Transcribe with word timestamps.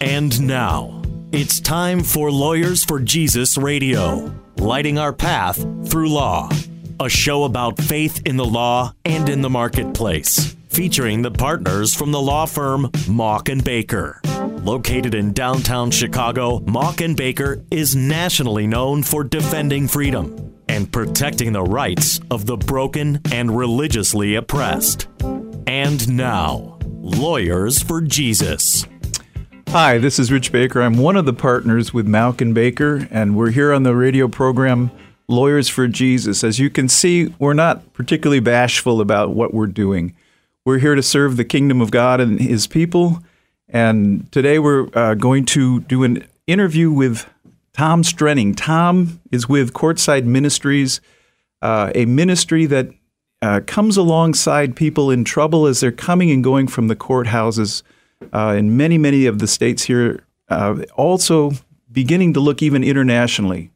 And 0.00 0.46
now, 0.46 1.02
it's 1.32 1.60
time 1.60 2.02
for 2.02 2.30
Lawyers 2.30 2.84
for 2.84 3.00
Jesus 3.00 3.56
Radio, 3.56 4.32
lighting 4.56 4.98
our 4.98 5.12
path 5.12 5.56
through 5.88 6.10
law. 6.10 6.50
A 7.00 7.08
show 7.08 7.44
about 7.44 7.78
faith 7.78 8.22
in 8.26 8.36
the 8.36 8.44
law 8.44 8.92
and 9.04 9.28
in 9.28 9.40
the 9.40 9.50
marketplace, 9.50 10.56
featuring 10.68 11.22
the 11.22 11.30
partners 11.30 11.94
from 11.94 12.12
the 12.12 12.20
law 12.20 12.46
firm 12.46 12.84
Mauck 13.08 13.48
and 13.50 13.64
Baker. 13.64 14.20
Located 14.62 15.14
in 15.14 15.32
downtown 15.32 15.90
Chicago, 15.90 16.60
Mauck 16.60 17.04
and 17.04 17.16
Baker 17.16 17.62
is 17.70 17.96
nationally 17.96 18.66
known 18.66 19.02
for 19.02 19.24
defending 19.24 19.88
freedom 19.88 20.54
and 20.68 20.92
protecting 20.92 21.52
the 21.52 21.62
rights 21.62 22.20
of 22.30 22.46
the 22.46 22.56
broken 22.56 23.20
and 23.32 23.56
religiously 23.56 24.34
oppressed. 24.36 25.08
And 25.66 26.16
now, 26.16 26.74
Lawyers 27.04 27.82
for 27.82 28.00
Jesus. 28.00 28.86
Hi, 29.74 29.98
this 29.98 30.20
is 30.20 30.30
Rich 30.30 30.52
Baker. 30.52 30.80
I'm 30.80 30.98
one 30.98 31.16
of 31.16 31.24
the 31.24 31.32
partners 31.32 31.92
with 31.92 32.06
and 32.06 32.54
Baker, 32.54 33.08
and 33.10 33.36
we're 33.36 33.50
here 33.50 33.72
on 33.72 33.82
the 33.82 33.96
radio 33.96 34.28
program 34.28 34.92
Lawyers 35.26 35.68
for 35.68 35.88
Jesus. 35.88 36.44
As 36.44 36.60
you 36.60 36.70
can 36.70 36.88
see, 36.88 37.34
we're 37.40 37.54
not 37.54 37.92
particularly 37.92 38.38
bashful 38.38 39.00
about 39.00 39.30
what 39.30 39.52
we're 39.52 39.66
doing. 39.66 40.14
We're 40.64 40.78
here 40.78 40.94
to 40.94 41.02
serve 41.02 41.36
the 41.36 41.44
kingdom 41.44 41.80
of 41.80 41.90
God 41.90 42.20
and 42.20 42.38
His 42.38 42.68
people. 42.68 43.24
And 43.68 44.30
today 44.30 44.60
we're 44.60 44.86
uh, 44.94 45.14
going 45.14 45.44
to 45.46 45.80
do 45.80 46.04
an 46.04 46.24
interview 46.46 46.92
with 46.92 47.28
Tom 47.72 48.04
Strenning. 48.04 48.54
Tom 48.56 49.20
is 49.32 49.48
with 49.48 49.72
Courtside 49.72 50.24
Ministries, 50.24 51.00
uh, 51.62 51.90
a 51.96 52.04
ministry 52.04 52.66
that 52.66 52.90
uh, 53.42 53.60
comes 53.66 53.96
alongside 53.96 54.76
people 54.76 55.10
in 55.10 55.24
trouble 55.24 55.66
as 55.66 55.80
they're 55.80 55.90
coming 55.90 56.30
and 56.30 56.44
going 56.44 56.68
from 56.68 56.86
the 56.86 56.94
courthouses 56.94 57.82
uh, 58.32 58.54
in 58.56 58.76
many, 58.76 58.98
many 58.98 59.26
of 59.26 59.38
the 59.38 59.46
states 59.46 59.84
here, 59.84 60.24
uh, 60.48 60.82
also 60.96 61.52
beginning 61.90 62.32
to 62.34 62.40
look 62.40 62.62
even 62.62 62.84
internationally. 62.84 63.70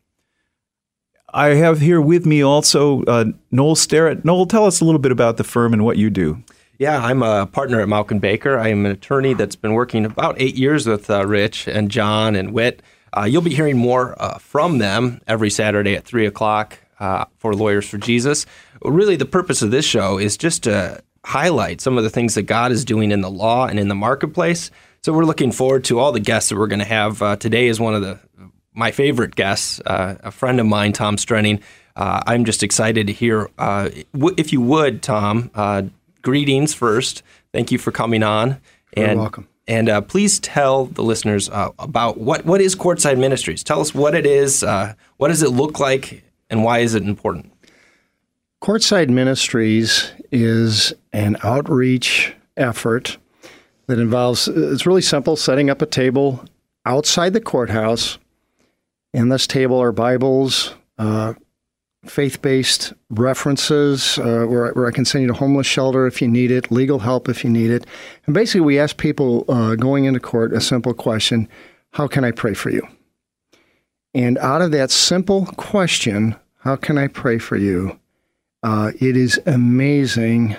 I 1.32 1.48
have 1.48 1.80
here 1.80 2.00
with 2.00 2.24
me 2.24 2.42
also 2.42 3.02
uh, 3.04 3.26
Noel 3.50 3.76
Sterrett. 3.76 4.24
Noel, 4.24 4.46
tell 4.46 4.64
us 4.64 4.80
a 4.80 4.84
little 4.84 4.98
bit 4.98 5.12
about 5.12 5.36
the 5.36 5.44
firm 5.44 5.72
and 5.72 5.84
what 5.84 5.98
you 5.98 6.08
do. 6.08 6.42
Yeah, 6.78 7.04
I'm 7.04 7.22
a 7.22 7.46
partner 7.46 7.80
at 7.80 8.10
and 8.10 8.20
Baker. 8.20 8.56
I 8.56 8.68
am 8.68 8.86
an 8.86 8.92
attorney 8.92 9.34
that's 9.34 9.56
been 9.56 9.74
working 9.74 10.04
about 10.04 10.36
eight 10.40 10.54
years 10.54 10.86
with 10.86 11.10
uh, 11.10 11.26
Rich 11.26 11.66
and 11.66 11.90
John 11.90 12.36
and 12.36 12.52
Whit. 12.52 12.82
Uh, 13.16 13.24
you'll 13.24 13.42
be 13.42 13.54
hearing 13.54 13.76
more 13.76 14.14
uh, 14.22 14.38
from 14.38 14.78
them 14.78 15.20
every 15.26 15.50
Saturday 15.50 15.96
at 15.96 16.04
3 16.04 16.26
o'clock 16.26 16.78
uh, 17.00 17.24
for 17.36 17.54
Lawyers 17.54 17.88
for 17.88 17.98
Jesus. 17.98 18.46
Really, 18.82 19.16
the 19.16 19.24
purpose 19.26 19.60
of 19.60 19.70
this 19.70 19.84
show 19.84 20.18
is 20.18 20.36
just 20.36 20.62
to 20.64 21.02
highlight 21.24 21.80
some 21.80 21.98
of 21.98 22.04
the 22.04 22.10
things 22.10 22.34
that 22.34 22.42
God 22.42 22.72
is 22.72 22.84
doing 22.84 23.10
in 23.10 23.20
the 23.20 23.30
law 23.30 23.66
and 23.66 23.78
in 23.78 23.88
the 23.88 23.94
marketplace. 23.94 24.70
So 25.02 25.12
we're 25.12 25.24
looking 25.24 25.52
forward 25.52 25.84
to 25.84 25.98
all 25.98 26.12
the 26.12 26.20
guests 26.20 26.48
that 26.48 26.56
we're 26.56 26.66
going 26.66 26.78
to 26.80 26.84
have. 26.84 27.22
Uh, 27.22 27.36
today 27.36 27.68
is 27.68 27.78
one 27.80 27.94
of 27.94 28.02
the 28.02 28.18
my 28.74 28.92
favorite 28.92 29.34
guests, 29.34 29.80
uh, 29.86 30.16
a 30.22 30.30
friend 30.30 30.60
of 30.60 30.66
mine, 30.66 30.92
Tom 30.92 31.16
Strenning. 31.16 31.60
Uh, 31.96 32.22
I'm 32.26 32.44
just 32.44 32.62
excited 32.62 33.08
to 33.08 33.12
hear. 33.12 33.50
Uh, 33.58 33.88
w- 34.12 34.34
if 34.38 34.52
you 34.52 34.60
would, 34.60 35.02
Tom, 35.02 35.50
uh, 35.54 35.82
greetings 36.22 36.74
first. 36.74 37.24
Thank 37.52 37.72
you 37.72 37.78
for 37.78 37.90
coming 37.90 38.22
on. 38.22 38.60
You're 38.96 39.08
welcome. 39.16 39.48
And 39.66 39.88
uh, 39.88 40.00
please 40.00 40.38
tell 40.38 40.86
the 40.86 41.02
listeners 41.02 41.50
about 41.52 42.18
what, 42.18 42.46
what 42.46 42.60
is 42.60 42.76
Courtside 42.76 43.18
Ministries. 43.18 43.64
Tell 43.64 43.80
us 43.80 43.92
what 43.94 44.14
it 44.14 44.26
is, 44.26 44.62
what 44.62 45.28
does 45.28 45.42
it 45.42 45.50
look 45.50 45.80
like, 45.80 46.22
and 46.48 46.62
why 46.62 46.78
is 46.78 46.94
it 46.94 47.02
important? 47.02 47.52
Courtside 48.62 49.08
Ministries 49.08 50.12
is 50.32 50.92
an 51.12 51.36
outreach 51.42 52.34
effort 52.56 53.16
that 53.86 53.98
involves, 53.98 54.48
it's 54.48 54.84
really 54.84 55.02
simple, 55.02 55.36
setting 55.36 55.70
up 55.70 55.80
a 55.80 55.86
table 55.86 56.44
outside 56.84 57.32
the 57.32 57.40
courthouse 57.40 58.18
in 59.14 59.28
this 59.28 59.46
table 59.46 59.80
are 59.80 59.92
Bibles, 59.92 60.74
uh, 60.98 61.34
faith 62.04 62.42
based 62.42 62.92
references 63.10 64.18
uh, 64.18 64.44
where, 64.46 64.72
where, 64.72 64.86
I 64.86 64.90
can 64.90 65.04
send 65.04 65.22
you 65.22 65.28
to 65.28 65.34
homeless 65.34 65.66
shelter 65.66 66.06
if 66.06 66.20
you 66.20 66.28
need 66.28 66.50
it, 66.50 66.70
legal 66.70 66.98
help 67.00 67.28
if 67.28 67.44
you 67.44 67.50
need 67.50 67.70
it. 67.70 67.86
And 68.26 68.34
basically, 68.34 68.60
we 68.62 68.78
ask 68.78 68.96
people 68.96 69.44
uh, 69.48 69.74
going 69.76 70.04
into 70.04 70.20
court 70.20 70.52
a 70.52 70.60
simple 70.60 70.94
question 70.94 71.48
How 71.92 72.06
can 72.06 72.24
I 72.24 72.30
pray 72.30 72.54
for 72.54 72.70
you? 72.70 72.86
And 74.14 74.38
out 74.38 74.62
of 74.62 74.72
that 74.72 74.90
simple 74.90 75.46
question, 75.56 76.36
How 76.58 76.76
can 76.76 76.98
I 76.98 77.08
pray 77.08 77.38
for 77.38 77.56
you? 77.56 77.98
Uh, 78.68 78.92
it 79.00 79.16
is 79.16 79.40
amazing 79.46 80.54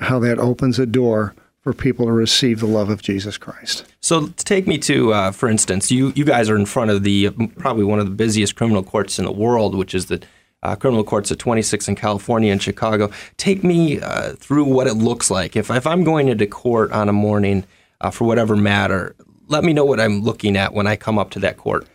how 0.00 0.18
that 0.18 0.40
opens 0.40 0.80
a 0.80 0.86
door 0.86 1.36
for 1.60 1.72
people 1.72 2.06
to 2.06 2.10
receive 2.10 2.58
the 2.58 2.66
love 2.66 2.90
of 2.90 3.00
Jesus 3.00 3.38
Christ. 3.38 3.84
So 4.00 4.26
take 4.38 4.66
me 4.66 4.76
to, 4.78 5.12
uh, 5.12 5.30
for 5.30 5.48
instance, 5.48 5.92
you 5.92 6.12
you 6.16 6.24
guys 6.24 6.50
are 6.50 6.56
in 6.56 6.66
front 6.66 6.90
of 6.90 7.04
the 7.04 7.30
probably 7.58 7.84
one 7.84 8.00
of 8.00 8.06
the 8.06 8.12
busiest 8.12 8.56
criminal 8.56 8.82
courts 8.82 9.20
in 9.20 9.24
the 9.24 9.30
world, 9.30 9.76
which 9.76 9.94
is 9.94 10.06
the 10.06 10.20
uh, 10.64 10.74
criminal 10.74 11.04
courts 11.04 11.30
at 11.30 11.38
26 11.38 11.86
in 11.86 11.94
California 11.94 12.50
and 12.50 12.60
Chicago. 12.60 13.08
Take 13.36 13.62
me 13.62 14.00
uh, 14.00 14.32
through 14.32 14.64
what 14.64 14.88
it 14.88 14.94
looks 14.94 15.30
like. 15.30 15.54
If 15.54 15.70
if 15.70 15.86
I'm 15.86 16.02
going 16.02 16.26
into 16.26 16.48
court 16.48 16.90
on 16.90 17.08
a 17.08 17.12
morning 17.12 17.62
uh, 18.00 18.10
for 18.10 18.24
whatever 18.24 18.56
matter, 18.56 19.14
let 19.46 19.62
me 19.62 19.72
know 19.72 19.84
what 19.84 20.00
I'm 20.00 20.22
looking 20.22 20.56
at 20.56 20.74
when 20.74 20.88
I 20.88 20.96
come 20.96 21.20
up 21.20 21.30
to 21.30 21.38
that 21.38 21.56
court. 21.56 21.86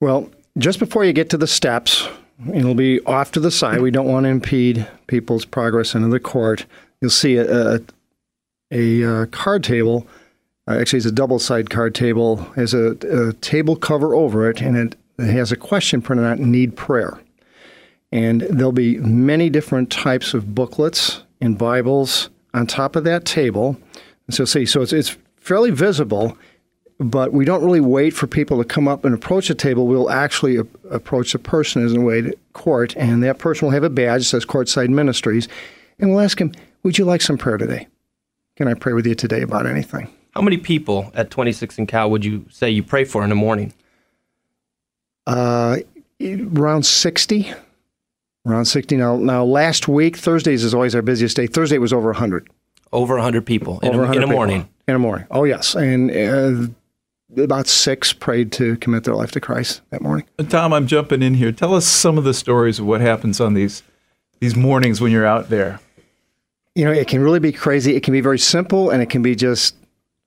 Well, 0.00 0.28
just 0.58 0.80
before 0.80 1.04
you 1.04 1.12
get 1.12 1.30
to 1.30 1.36
the 1.36 1.46
steps, 1.46 2.08
it'll 2.52 2.74
be 2.74 3.00
off 3.04 3.32
to 3.32 3.40
the 3.40 3.50
side. 3.50 3.80
We 3.80 3.90
don't 3.90 4.08
want 4.08 4.24
to 4.24 4.30
impede 4.30 4.86
people's 5.06 5.44
progress 5.44 5.94
into 5.94 6.08
the 6.08 6.20
court. 6.20 6.66
You'll 7.00 7.10
see 7.10 7.36
a, 7.36 7.76
a, 7.76 7.80
a 8.70 9.04
uh, 9.04 9.26
card 9.26 9.64
table 9.64 10.06
uh, 10.66 10.78
actually, 10.78 10.98
it's 10.98 11.06
a 11.06 11.12
double 11.12 11.38
side 11.38 11.68
card 11.68 11.94
table. 11.94 12.36
has 12.56 12.72
a, 12.72 12.96
a, 13.10 13.32
table 13.34 13.76
cover 13.76 14.14
over 14.14 14.48
it, 14.48 14.62
and 14.62 14.76
it, 14.76 14.96
it 15.18 15.30
has 15.30 15.52
a 15.52 15.56
question 15.56 16.00
printed 16.00 16.24
out 16.24 16.38
need 16.38 16.76
prayer. 16.76 17.20
And 18.10 18.42
there'll 18.42 18.72
be 18.72 18.98
many 18.98 19.50
different 19.50 19.90
types 19.90 20.34
of 20.34 20.54
booklets 20.54 21.22
and 21.40 21.58
Bibles 21.58 22.30
on 22.54 22.66
top 22.66 22.96
of 22.96 23.04
that 23.04 23.24
table. 23.24 23.76
So, 24.30 24.44
see, 24.44 24.64
so 24.64 24.80
it's, 24.80 24.92
it's 24.92 25.16
fairly 25.36 25.70
visible, 25.70 26.38
but 27.10 27.34
we 27.34 27.44
don't 27.44 27.62
really 27.62 27.82
wait 27.82 28.14
for 28.14 28.26
people 28.26 28.56
to 28.56 28.64
come 28.64 28.88
up 28.88 29.04
and 29.04 29.14
approach 29.14 29.48
the 29.48 29.54
table. 29.54 29.86
We'll 29.86 30.10
actually 30.10 30.56
a- 30.56 30.66
approach 30.90 31.32
the 31.32 31.38
person 31.38 31.84
as 31.84 31.92
a 31.92 32.00
way 32.00 32.22
to 32.22 32.34
court, 32.54 32.96
and 32.96 33.22
that 33.22 33.38
person 33.38 33.66
will 33.66 33.72
have 33.72 33.84
a 33.84 33.90
badge 33.90 34.22
that 34.22 34.24
says 34.24 34.46
Courtside 34.46 34.88
Ministries, 34.88 35.46
and 35.98 36.10
we'll 36.10 36.20
ask 36.20 36.40
him, 36.40 36.52
Would 36.82 36.96
you 36.96 37.04
like 37.04 37.20
some 37.20 37.36
prayer 37.36 37.58
today? 37.58 37.88
Can 38.56 38.68
I 38.68 38.74
pray 38.74 38.94
with 38.94 39.06
you 39.06 39.14
today 39.14 39.42
about 39.42 39.66
anything? 39.66 40.08
How 40.30 40.40
many 40.40 40.56
people 40.56 41.12
at 41.14 41.30
26 41.30 41.78
and 41.78 41.86
Cal 41.86 42.10
would 42.10 42.24
you 42.24 42.46
say 42.50 42.70
you 42.70 42.82
pray 42.82 43.04
for 43.04 43.22
in 43.22 43.28
the 43.28 43.34
morning? 43.34 43.74
Uh, 45.26 45.76
around 46.22 46.86
60. 46.86 47.52
Around 48.46 48.64
60. 48.64 48.96
Now, 48.96 49.16
now, 49.16 49.44
last 49.44 49.88
week, 49.88 50.16
Thursdays 50.16 50.64
is 50.64 50.72
always 50.72 50.94
our 50.94 51.02
busiest 51.02 51.36
day. 51.36 51.46
Thursday 51.46 51.78
was 51.78 51.92
over 51.92 52.08
100. 52.08 52.48
Over 52.92 53.14
100 53.16 53.44
people 53.44 53.80
in, 53.80 53.94
over 53.94 54.04
a, 54.04 54.12
in 54.12 54.22
a 54.22 54.26
morning. 54.26 54.62
People. 54.62 54.74
In 54.88 54.94
a 54.94 54.98
morning. 54.98 55.26
Oh, 55.30 55.44
yes. 55.44 55.74
And 55.74 56.10
uh, 56.10 56.72
about 57.36 57.66
six 57.66 58.12
prayed 58.12 58.52
to 58.52 58.76
commit 58.76 59.04
their 59.04 59.14
life 59.14 59.30
to 59.32 59.40
Christ 59.40 59.82
that 59.90 60.02
morning. 60.02 60.26
Tom, 60.48 60.72
I'm 60.72 60.86
jumping 60.86 61.22
in 61.22 61.34
here. 61.34 61.52
Tell 61.52 61.74
us 61.74 61.86
some 61.86 62.18
of 62.18 62.24
the 62.24 62.34
stories 62.34 62.78
of 62.78 62.86
what 62.86 63.00
happens 63.00 63.40
on 63.40 63.54
these 63.54 63.82
these 64.40 64.56
mornings 64.56 65.00
when 65.00 65.12
you're 65.12 65.26
out 65.26 65.48
there. 65.48 65.80
You 66.74 66.84
know, 66.84 66.92
it 66.92 67.08
can 67.08 67.22
really 67.22 67.38
be 67.38 67.52
crazy. 67.52 67.96
It 67.96 68.02
can 68.02 68.12
be 68.12 68.20
very 68.20 68.38
simple, 68.38 68.90
and 68.90 69.02
it 69.02 69.10
can 69.10 69.22
be 69.22 69.34
just 69.34 69.76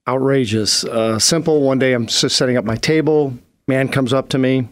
outrageous. 0.08 0.84
Uh, 0.84 1.18
simple. 1.18 1.62
One 1.62 1.78
day 1.78 1.92
I'm 1.92 2.06
just 2.06 2.36
setting 2.36 2.56
up 2.56 2.64
my 2.64 2.76
table. 2.76 3.34
Man 3.66 3.88
comes 3.88 4.12
up 4.12 4.30
to 4.30 4.38
me, 4.38 4.68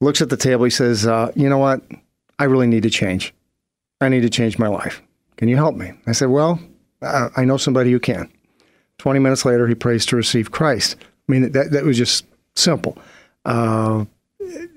looks 0.00 0.20
at 0.20 0.28
the 0.28 0.36
table. 0.36 0.64
He 0.64 0.70
says, 0.70 1.06
uh, 1.06 1.32
"You 1.34 1.48
know 1.48 1.58
what? 1.58 1.82
I 2.38 2.44
really 2.44 2.66
need 2.66 2.82
to 2.82 2.90
change. 2.90 3.34
I 4.00 4.08
need 4.08 4.22
to 4.22 4.30
change 4.30 4.58
my 4.58 4.68
life. 4.68 5.02
Can 5.36 5.48
you 5.48 5.56
help 5.56 5.74
me?" 5.74 5.92
I 6.06 6.12
said, 6.12 6.28
"Well, 6.28 6.60
I 7.02 7.44
know 7.44 7.56
somebody 7.56 7.90
who 7.90 8.00
can." 8.00 8.31
Twenty 9.02 9.18
minutes 9.18 9.44
later, 9.44 9.66
he 9.66 9.74
prays 9.74 10.06
to 10.06 10.14
receive 10.14 10.52
Christ. 10.52 10.94
I 11.28 11.32
mean, 11.32 11.50
that 11.50 11.72
that 11.72 11.84
was 11.84 11.98
just 11.98 12.24
simple. 12.54 12.96
Uh, 13.44 14.04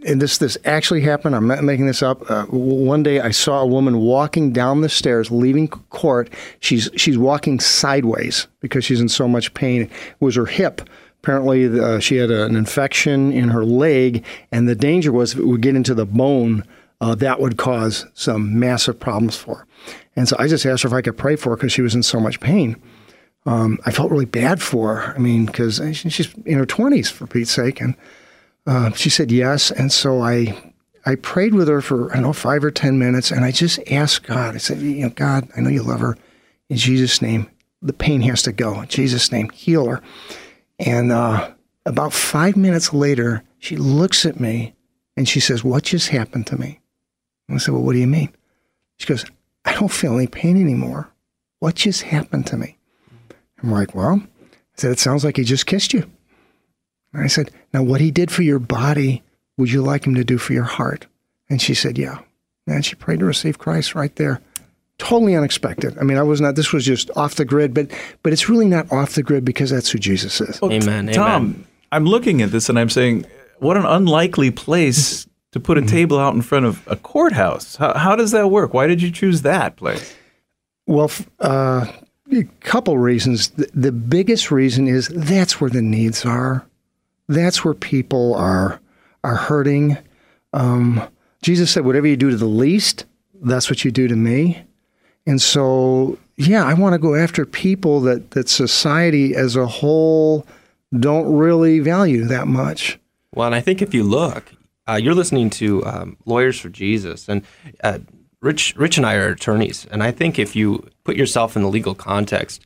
and 0.08 0.20
this 0.20 0.40
this 0.40 0.58
actually 0.66 1.02
happened. 1.02 1.36
I'm 1.36 1.46
not 1.46 1.64
making 1.64 1.86
this 1.86 2.02
up. 2.02 2.28
Uh, 2.28 2.46
one 2.46 3.04
day, 3.04 3.20
I 3.20 3.30
saw 3.30 3.62
a 3.62 3.68
woman 3.68 4.00
walking 4.00 4.52
down 4.52 4.82
the 4.82 4.90
stairs, 4.90 5.30
leaving 5.30 5.68
court. 5.68 6.32
She's 6.60 6.90
she's 6.96 7.20
walking 7.20 7.60
sideways 7.60 8.48
because 8.62 8.84
she's 8.84 9.00
in 9.00 9.10
so 9.10 9.28
much 9.28 9.54
pain. 9.54 9.84
It 9.84 9.92
was 10.20 10.38
her 10.38 10.48
hip. 10.48 10.82
Apparently, 11.22 11.80
uh, 11.80 12.00
she 12.00 12.16
had 12.16 12.32
a, 12.32 12.46
an 12.46 12.56
infection 12.56 13.32
in 13.32 13.50
her 13.50 13.64
leg, 13.64 14.26
and 14.52 14.68
the 14.68 14.74
danger 14.74 15.12
was 15.12 15.34
if 15.34 15.40
it 15.40 15.46
would 15.46 15.62
get 15.62 15.76
into 15.76 15.94
the 15.94 16.08
bone, 16.08 16.64
uh, 17.00 17.14
that 17.14 17.40
would 17.40 17.58
cause 17.58 18.08
some 18.16 18.58
massive 18.58 19.00
problems 19.00 19.38
for 19.38 19.58
her. 19.58 19.68
And 20.16 20.28
so 20.28 20.36
I 20.40 20.48
just 20.48 20.66
asked 20.66 20.82
her 20.82 20.88
if 20.88 20.94
I 20.94 21.04
could 21.04 21.16
pray 21.16 21.36
for 21.36 21.52
her 21.52 21.58
because 21.58 21.74
she 21.74 21.84
was 21.84 21.94
in 21.94 22.02
so 22.02 22.20
much 22.20 22.40
pain. 22.40 22.82
Um, 23.46 23.80
I 23.86 23.92
felt 23.92 24.12
really 24.12 24.26
bad 24.26 24.62
for 24.62 24.96
her. 24.96 25.16
I 25.16 25.20
mean, 25.20 25.46
because 25.46 25.82
she's 25.94 26.34
in 26.46 26.58
her 26.58 26.66
20s, 26.66 27.12
for 27.12 27.28
Pete's 27.28 27.52
sake, 27.52 27.80
and 27.80 27.96
uh, 28.66 28.92
she 28.92 29.10
said 29.10 29.32
yes, 29.32 29.70
and 29.72 29.92
so 29.92 30.22
I 30.22 30.74
I 31.06 31.16
prayed 31.16 31.54
with 31.54 31.68
her 31.68 31.82
for 31.82 32.10
I 32.12 32.16
don't 32.16 32.24
know 32.24 32.34
five 32.34 32.64
or 32.64 32.72
ten 32.72 32.98
minutes, 32.98 33.30
and 33.30 33.46
I 33.46 33.52
just 33.52 33.80
asked 33.92 34.24
God. 34.24 34.56
I 34.56 34.58
said, 34.58 34.80
you 34.80 35.04
know, 35.04 35.10
God, 35.10 35.48
I 35.56 35.62
know 35.62 35.70
you 35.70 35.84
love 35.84 36.00
her. 36.00 36.18
In 36.70 36.78
Jesus' 36.78 37.22
name, 37.22 37.48
the 37.82 37.94
pain 37.94 38.22
has 38.22 38.42
to 38.44 38.52
go. 38.52 38.82
In 38.82 38.88
Jesus' 38.88 39.32
name, 39.32 39.50
heal 39.50 39.88
her. 39.88 40.02
And 40.80 41.12
uh, 41.12 41.52
about 41.86 42.12
five 42.12 42.58
minutes 42.58 42.92
later, 42.92 43.44
she 43.60 43.78
looks 43.78 44.26
at 44.26 44.40
me 44.40 44.74
and 45.16 45.30
she 45.30 45.40
says, 45.40 45.64
What 45.64 45.84
just 45.84 46.10
happened 46.10 46.48
to 46.48 46.58
me? 46.58 46.80
And 47.48 47.56
I 47.56 47.60
said, 47.60 47.74
Well, 47.74 47.84
what 47.84 47.94
do 47.94 48.00
you 48.00 48.08
mean? 48.08 48.34
She 48.98 49.08
goes, 49.08 49.26
I 49.64 49.74
don't 49.74 49.92
feel 49.92 50.16
any 50.16 50.28
pain 50.28 50.60
anymore. 50.60 51.12
What 51.60 51.76
just 51.76 52.04
happened 52.04 52.48
to 52.48 52.58
me? 52.58 52.75
I'm 53.66 53.72
like, 53.72 53.96
Well, 53.96 54.22
I 54.22 54.48
said, 54.76 54.92
It 54.92 55.00
sounds 55.00 55.26
like 55.26 55.38
he 55.38 55.44
just 55.44 55.66
kissed 55.66 55.94
you. 55.94 56.10
And 57.14 57.24
I 57.24 57.28
said, 57.28 57.52
Now, 57.74 57.84
what 57.84 58.02
he 58.02 58.12
did 58.12 58.32
for 58.32 58.44
your 58.44 58.60
body, 58.60 59.24
would 59.58 59.72
you 59.72 59.82
like 59.82 60.06
him 60.06 60.16
to 60.16 60.24
do 60.24 60.38
for 60.38 60.54
your 60.54 60.64
heart? 60.64 61.08
And 61.50 61.62
she 61.62 61.74
said, 61.74 61.98
Yeah. 61.98 62.20
And 62.68 62.86
she 62.86 62.96
prayed 62.96 63.20
to 63.20 63.26
receive 63.26 63.58
Christ 63.58 63.96
right 63.96 64.16
there. 64.16 64.42
Totally 64.98 65.36
unexpected. 65.36 65.98
I 65.98 66.04
mean, 66.04 66.18
I 66.18 66.24
was 66.24 66.40
not. 66.40 66.56
This 66.56 66.72
was 66.72 66.86
just 66.86 67.10
off 67.18 67.36
the 67.36 67.44
grid, 67.44 67.74
but 67.74 67.92
but 68.24 68.32
it's 68.32 68.48
really 68.48 68.68
not 68.68 68.90
off 68.94 69.16
the 69.16 69.24
grid 69.24 69.44
because 69.44 69.70
that's 69.70 69.90
who 69.90 70.00
Jesus 70.00 70.40
is. 70.40 70.62
Well, 70.62 70.72
Amen, 70.72 71.08
Tom, 71.08 71.28
amen. 71.28 71.68
I'm 71.92 72.06
looking 72.06 72.42
at 72.42 72.52
this 72.52 72.70
and 72.70 72.80
I'm 72.80 72.90
saying, 72.90 73.26
what 73.60 73.76
an 73.76 73.86
unlikely 73.86 74.52
place 74.52 75.28
to 75.52 75.60
put 75.60 75.78
a 75.78 75.82
table 75.82 76.18
out 76.20 76.34
in 76.34 76.42
front 76.42 76.66
of 76.66 76.86
a 76.88 76.96
courthouse. 76.96 77.76
How, 77.76 77.94
how 77.94 78.16
does 78.16 78.32
that 78.32 78.50
work? 78.50 78.74
Why 78.74 78.88
did 78.88 79.02
you 79.02 79.12
choose 79.12 79.42
that 79.42 79.76
place? 79.76 80.14
Well, 80.88 81.12
uh, 81.40 81.88
a 82.32 82.44
couple 82.62 82.98
reasons. 82.98 83.50
The, 83.50 83.70
the 83.74 83.92
biggest 83.92 84.52
reason 84.52 84.88
is 84.88 85.08
that's 85.10 85.60
where 85.62 85.70
the 85.70 85.82
needs 85.82 86.26
are. 86.26 86.66
That's 87.28 87.64
where 87.64 87.74
people 87.74 88.36
are 88.36 88.80
are 89.24 89.36
hurting. 89.36 89.98
Um, 90.54 91.08
Jesus 91.42 91.72
said, 91.72 91.86
"Whatever 91.86 92.08
you 92.08 92.18
do 92.18 92.30
to 92.30 92.38
the 92.38 92.46
least, 92.46 93.06
that's 93.42 93.70
what 93.70 93.84
you 93.84 93.92
do 93.92 94.08
to 94.08 94.16
me." 94.16 94.64
And 95.28 95.42
so, 95.42 96.18
yeah, 96.38 96.64
I 96.64 96.76
want 96.76 96.94
to 96.94 97.00
go 97.00 97.16
after 97.16 97.46
people 97.46 98.00
that 98.02 98.32
that 98.32 98.50
society 98.50 99.36
as 99.36 99.56
a 99.56 99.66
whole 99.66 100.46
don't 100.98 101.36
really 101.36 101.80
value 101.80 102.26
that 102.26 102.48
much. 102.48 103.00
Well, 103.34 103.48
and 103.48 103.56
I 103.56 103.62
think 103.62 103.82
if 103.82 103.94
you 103.94 104.04
look, 104.04 104.54
uh, 104.88 105.00
you're 105.02 105.16
listening 105.16 105.50
to 105.52 105.86
um, 105.86 106.18
Lawyers 106.26 106.60
for 106.60 106.70
Jesus, 106.70 107.28
and 107.28 107.44
uh, 107.84 108.00
Rich, 108.46 108.76
Rich 108.78 108.98
and 108.98 109.08
I 109.08 109.16
are 109.16 109.30
attorneys, 109.30 109.88
and 109.90 110.04
I 110.04 110.12
think 110.12 110.38
if 110.38 110.56
you 110.56 110.88
put 111.04 111.16
yourself 111.16 111.56
in 111.56 111.64
the 111.64 111.68
legal 111.68 111.96
context, 111.96 112.64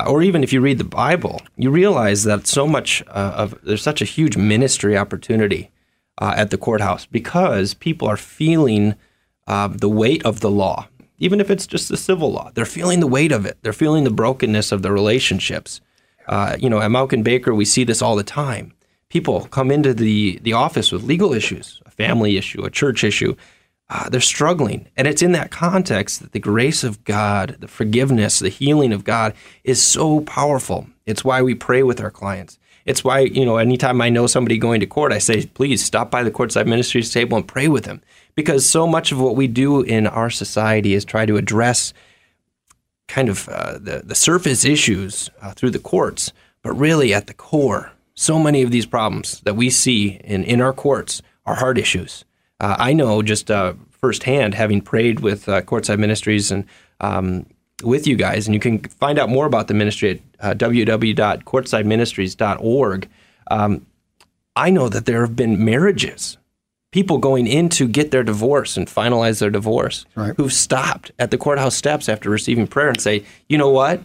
uh, 0.00 0.10
or 0.10 0.24
even 0.24 0.42
if 0.42 0.52
you 0.52 0.60
read 0.60 0.78
the 0.78 0.84
Bible, 0.84 1.40
you 1.56 1.70
realize 1.70 2.24
that 2.24 2.48
so 2.48 2.66
much 2.66 3.04
uh, 3.06 3.34
of 3.36 3.54
there's 3.62 3.80
such 3.80 4.02
a 4.02 4.04
huge 4.16 4.36
ministry 4.36 4.98
opportunity 4.98 5.70
uh, 6.20 6.34
at 6.36 6.50
the 6.50 6.58
courthouse 6.58 7.06
because 7.06 7.74
people 7.74 8.08
are 8.08 8.16
feeling 8.16 8.96
uh, 9.46 9.68
the 9.68 9.88
weight 9.88 10.20
of 10.26 10.40
the 10.40 10.50
law, 10.50 10.88
even 11.18 11.40
if 11.40 11.48
it's 11.48 11.68
just 11.68 11.88
the 11.88 11.96
civil 11.96 12.32
law. 12.32 12.50
They're 12.52 12.64
feeling 12.64 12.98
the 12.98 13.06
weight 13.06 13.30
of 13.30 13.46
it. 13.46 13.56
They're 13.62 13.72
feeling 13.72 14.02
the 14.02 14.10
brokenness 14.10 14.72
of 14.72 14.82
the 14.82 14.90
relationships. 14.90 15.80
Uh, 16.26 16.56
you 16.58 16.68
know, 16.68 16.80
at 16.80 16.90
Mauck 16.90 17.12
and 17.12 17.22
Baker, 17.22 17.54
we 17.54 17.64
see 17.64 17.84
this 17.84 18.02
all 18.02 18.16
the 18.16 18.24
time. 18.24 18.72
People 19.08 19.42
come 19.42 19.70
into 19.70 19.94
the, 19.94 20.40
the 20.42 20.54
office 20.54 20.90
with 20.90 21.04
legal 21.04 21.32
issues, 21.32 21.80
a 21.86 21.90
family 21.92 22.36
issue, 22.36 22.64
a 22.64 22.70
church 22.70 23.04
issue. 23.04 23.36
Uh, 23.92 24.08
they're 24.08 24.20
struggling. 24.20 24.86
And 24.96 25.08
it's 25.08 25.20
in 25.20 25.32
that 25.32 25.50
context 25.50 26.20
that 26.20 26.30
the 26.30 26.38
grace 26.38 26.84
of 26.84 27.02
God, 27.02 27.56
the 27.58 27.66
forgiveness, 27.66 28.38
the 28.38 28.48
healing 28.48 28.92
of 28.92 29.02
God 29.02 29.34
is 29.64 29.82
so 29.82 30.20
powerful. 30.20 30.86
It's 31.06 31.24
why 31.24 31.42
we 31.42 31.56
pray 31.56 31.82
with 31.82 32.00
our 32.00 32.10
clients. 32.10 32.56
It's 32.86 33.02
why, 33.02 33.20
you 33.20 33.44
know, 33.44 33.56
anytime 33.56 34.00
I 34.00 34.08
know 34.08 34.28
somebody 34.28 34.58
going 34.58 34.78
to 34.78 34.86
court, 34.86 35.12
I 35.12 35.18
say, 35.18 35.46
please 35.46 35.84
stop 35.84 36.08
by 36.08 36.22
the 36.22 36.30
courtside 36.30 36.66
ministries 36.66 37.12
table 37.12 37.36
and 37.36 37.46
pray 37.46 37.66
with 37.66 37.84
them. 37.84 38.00
Because 38.36 38.64
so 38.64 38.86
much 38.86 39.10
of 39.10 39.20
what 39.20 39.34
we 39.34 39.48
do 39.48 39.82
in 39.82 40.06
our 40.06 40.30
society 40.30 40.94
is 40.94 41.04
try 41.04 41.26
to 41.26 41.36
address 41.36 41.92
kind 43.08 43.28
of 43.28 43.48
uh, 43.48 43.72
the, 43.72 44.02
the 44.04 44.14
surface 44.14 44.64
issues 44.64 45.30
uh, 45.42 45.50
through 45.50 45.70
the 45.70 45.80
courts, 45.80 46.32
but 46.62 46.72
really 46.74 47.12
at 47.12 47.26
the 47.26 47.34
core, 47.34 47.90
so 48.14 48.38
many 48.38 48.62
of 48.62 48.70
these 48.70 48.86
problems 48.86 49.40
that 49.40 49.56
we 49.56 49.68
see 49.68 50.20
in, 50.22 50.44
in 50.44 50.60
our 50.60 50.72
courts 50.72 51.22
are 51.44 51.56
heart 51.56 51.76
issues. 51.76 52.24
Uh, 52.60 52.76
I 52.78 52.92
know 52.92 53.22
just 53.22 53.50
uh, 53.50 53.74
firsthand, 53.90 54.54
having 54.54 54.80
prayed 54.80 55.20
with 55.20 55.48
uh, 55.48 55.62
Courtside 55.62 55.98
Ministries 55.98 56.50
and 56.50 56.64
um, 57.00 57.46
with 57.82 58.06
you 58.06 58.16
guys, 58.16 58.46
and 58.46 58.54
you 58.54 58.60
can 58.60 58.78
find 58.80 59.18
out 59.18 59.28
more 59.30 59.46
about 59.46 59.68
the 59.68 59.74
ministry 59.74 60.22
at 60.40 60.62
uh, 60.62 60.68
www.courtsideministries.org. 60.68 63.08
Um, 63.50 63.86
I 64.56 64.70
know 64.70 64.88
that 64.88 65.06
there 65.06 65.20
have 65.22 65.36
been 65.36 65.64
marriages, 65.64 66.36
people 66.92 67.18
going 67.18 67.46
in 67.46 67.68
to 67.70 67.88
get 67.88 68.10
their 68.10 68.22
divorce 68.24 68.76
and 68.76 68.86
finalize 68.86 69.40
their 69.40 69.50
divorce, 69.50 70.04
Right. 70.14 70.34
who've 70.36 70.52
stopped 70.52 71.12
at 71.18 71.30
the 71.30 71.38
courthouse 71.38 71.74
steps 71.76 72.08
after 72.08 72.28
receiving 72.30 72.66
prayer 72.66 72.88
and 72.88 73.00
say, 73.00 73.24
you 73.48 73.56
know 73.56 73.70
what? 73.70 74.02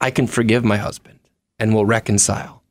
I 0.00 0.10
can 0.10 0.26
forgive 0.26 0.64
my 0.64 0.76
husband 0.76 1.18
and 1.58 1.74
we'll 1.74 1.86
reconcile. 1.86 2.62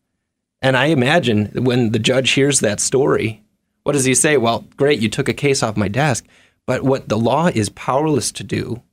And 0.62 0.78
I 0.78 0.86
imagine 0.86 1.48
when 1.54 1.92
the 1.92 2.00
judge 2.00 2.32
hears 2.32 2.60
that 2.62 2.80
story, 2.80 3.44
what 3.90 3.94
does 3.94 4.06
he 4.06 4.14
say? 4.14 4.38
Well, 4.38 4.66
great, 4.78 5.00
you 5.00 5.10
took 5.10 5.28
a 5.28 5.34
case 5.34 5.64
off 5.64 5.76
my 5.76 5.88
desk. 5.88 6.24
But 6.68 6.84
what 6.84 7.10
the 7.10 7.18
law 7.18 7.48
is 7.48 7.70
powerless 7.70 8.32
to 8.34 8.44
do, 8.44 8.84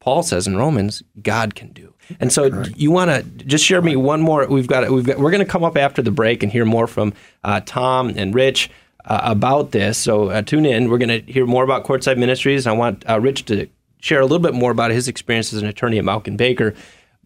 Paul 0.00 0.22
says 0.22 0.46
in 0.46 0.56
Romans, 0.56 1.02
God 1.20 1.54
can 1.54 1.74
do. 1.74 1.92
And 2.18 2.32
so 2.32 2.64
you 2.74 2.90
want 2.90 3.10
to 3.10 3.44
just 3.44 3.62
share 3.62 3.82
me 3.82 3.94
one 3.94 4.22
more. 4.22 4.46
We've 4.46 4.66
got 4.66 4.90
we've 4.90 5.04
got 5.04 5.18
we're 5.18 5.30
going 5.30 5.44
to 5.44 5.52
come 5.52 5.62
up 5.62 5.76
after 5.76 6.00
the 6.00 6.10
break 6.10 6.42
and 6.42 6.50
hear 6.50 6.64
more 6.64 6.86
from 6.86 7.12
uh, 7.44 7.60
Tom 7.66 8.14
and 8.16 8.34
Rich 8.34 8.70
uh, 9.04 9.20
about 9.24 9.72
this. 9.72 9.98
So 9.98 10.30
uh, 10.30 10.40
tune 10.40 10.64
in. 10.64 10.88
We're 10.88 10.96
going 10.96 11.26
to 11.26 11.30
hear 11.30 11.44
more 11.44 11.62
about 11.62 11.84
Courtside 11.84 12.16
Ministries. 12.16 12.66
I 12.66 12.72
want 12.72 13.04
uh, 13.06 13.20
Rich 13.20 13.44
to 13.44 13.68
share 14.00 14.20
a 14.20 14.24
little 14.24 14.38
bit 14.38 14.54
more 14.54 14.70
about 14.70 14.90
his 14.90 15.06
experience 15.06 15.52
as 15.52 15.60
an 15.60 15.68
attorney 15.68 15.98
at 15.98 16.04
Mauck 16.04 16.26
and 16.26 16.38
Baker. 16.38 16.72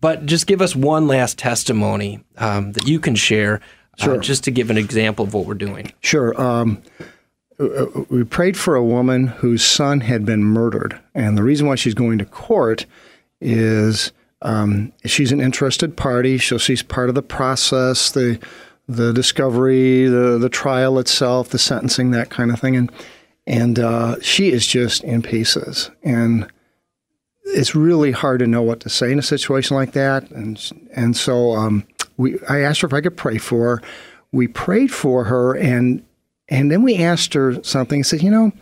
But 0.01 0.27
just 0.27 0.49
give 0.49 0.61
us 0.61 0.75
one 0.75 1.07
last 1.07 1.39
testimony 1.39 2.25
um, 2.39 2.73
that 2.73 2.89
you 2.89 2.99
can 2.99 3.15
share, 3.15 3.61
uh, 4.01 4.17
just 4.19 4.45
to 4.45 4.51
give 4.51 4.71
an 4.71 4.79
example 4.79 5.25
of 5.25 5.35
what 5.35 5.47
we're 5.47 5.55
doing. 5.55 5.93
Sure. 6.01 6.39
Um, 6.41 6.83
uh, 7.59 7.87
we 8.11 8.25
prayed 8.25 8.57
for 8.57 8.75
a 8.75 8.85
woman 8.85 9.29
whose 9.29 9.65
son 9.65 10.01
had 10.01 10.27
been 10.27 10.45
murdered, 10.45 11.01
and 11.15 11.39
the 11.39 11.43
reason 11.43 11.67
why 11.67 11.75
she's 11.75 11.95
going 11.95 12.19
to 12.19 12.25
court 12.25 12.85
is 13.41 14.13
um, 14.43 14.93
she's 15.05 15.33
an 15.33 15.41
interested 15.41 15.97
party, 15.97 16.39
so 16.39 16.59
she's 16.59 16.83
part 16.83 17.09
of 17.09 17.15
the 17.15 17.23
process, 17.23 18.11
the 18.11 18.39
the 18.89 19.13
discovery, 19.13 20.07
the 20.07 20.39
the 20.39 20.49
trial 20.49 20.99
itself, 20.99 21.49
the 21.49 21.59
sentencing, 21.59 22.11
that 22.11 22.29
kind 22.29 22.51
of 22.51 22.61
thing, 22.61 22.77
and 22.77 22.93
and 23.47 23.79
uh, 23.79 24.21
she 24.21 24.51
is 24.53 24.67
just 24.67 25.03
in 25.05 25.23
pieces, 25.23 25.91
and 26.03 26.47
it's 27.45 27.75
really 27.75 28.13
hard 28.13 28.41
to 28.41 28.47
know 28.47 28.63
what 28.63 28.81
to 28.81 28.91
say 28.91 29.11
in 29.11 29.19
a 29.19 29.23
situation 29.23 29.77
like 29.77 29.93
that, 29.93 30.31
and 30.31 30.61
and 30.95 31.17
so 31.17 31.55
um, 31.55 31.87
we 32.17 32.39
I 32.49 32.61
asked 32.61 32.81
her 32.81 32.87
if 32.87 32.95
I 32.95 33.01
could 33.01 33.17
pray 33.17 33.39
for 33.39 33.77
her. 33.77 33.83
We 34.33 34.49
prayed 34.49 34.93
for 34.93 35.25
her, 35.25 35.55
and 35.55 36.05
and 36.49 36.71
then 36.71 36.83
we 36.83 36.97
asked 36.97 37.35
her 37.35 37.63
something. 37.63 38.05
Said, 38.05 38.23
you 38.23 38.31
know, 38.31 38.53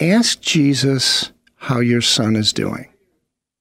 ask 0.00 0.40
Jesus 0.40 1.32
how 1.56 1.80
your 1.80 2.00
son 2.00 2.36
is 2.36 2.52
doing. 2.52 2.88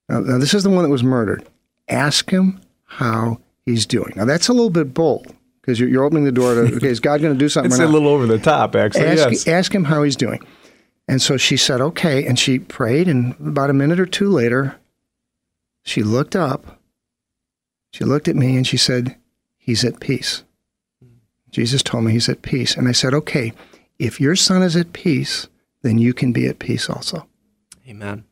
Now, 0.10 0.20
now, 0.20 0.38
this 0.38 0.53
is 0.53 0.63
the 0.63 0.70
one 0.70 0.84
that 0.84 0.89
was 0.89 1.03
murdered. 1.03 1.46
Ask 1.89 2.30
him 2.30 2.62
how 2.86 3.39
he's 3.65 3.86
doing. 3.86 4.13
Now 4.15 4.25
that's 4.25 4.48
a 4.48 4.53
little 4.53 4.70
bit 4.70 4.94
bold 4.94 5.34
because 5.62 5.80
you're, 5.80 5.89
you're 5.89 6.06
opening 6.06 6.24
the 6.24 6.32
door 6.32 6.56
to 6.56 6.62
okay, 6.77 6.88
is 6.88 7.00
God 7.00 7.22
going 7.22 7.34
to 7.34 7.39
do 7.39 7.50
something? 7.50 7.72
It's 7.72 7.80
a 7.80 7.84
not? 7.84 7.91
little 7.91 8.08
over 8.08 8.25
the 8.25 8.39
top, 8.39 8.75
actually. 8.75 9.06
ask, 9.06 9.30
yes. 9.30 9.48
ask 9.48 9.75
him 9.75 9.84
how 9.84 10.03
he's 10.03 10.15
doing. 10.15 10.41
And 11.08 11.22
so 11.22 11.38
she 11.38 11.58
said, 11.58 11.82
okay. 11.82 12.25
And 12.25 12.38
she 12.39 12.60
prayed, 12.60 13.08
and 13.08 13.34
about 13.39 13.70
a 13.70 13.74
minute 13.74 14.00
or 14.00 14.06
two 14.06 14.30
later, 14.30 14.77
she 15.84 16.03
looked 16.03 16.36
up. 16.36 16.80
She 17.91 18.03
looked 18.03 18.27
at 18.27 18.36
me 18.36 18.56
and 18.56 18.65
she 18.65 18.77
said, 18.77 19.15
He's 19.58 19.84
at 19.84 20.00
peace. 20.00 20.44
Jesus 21.51 21.82
told 21.82 22.03
me 22.03 22.12
he's 22.12 22.29
at 22.29 22.41
peace. 22.41 22.75
And 22.75 22.88
I 22.88 22.91
said, 22.91 23.13
okay, 23.13 23.53
if 24.00 24.22
your 24.22 24.36
son 24.36 24.62
is 24.62 24.75
at 24.75 24.94
peace, 24.94 25.48
then 25.82 25.98
you 25.98 26.13
can 26.13 26.32
be 26.32 26.48
at 26.48 26.60
peace 26.60 26.89
also. 26.89 27.27
Amen. 27.88 28.25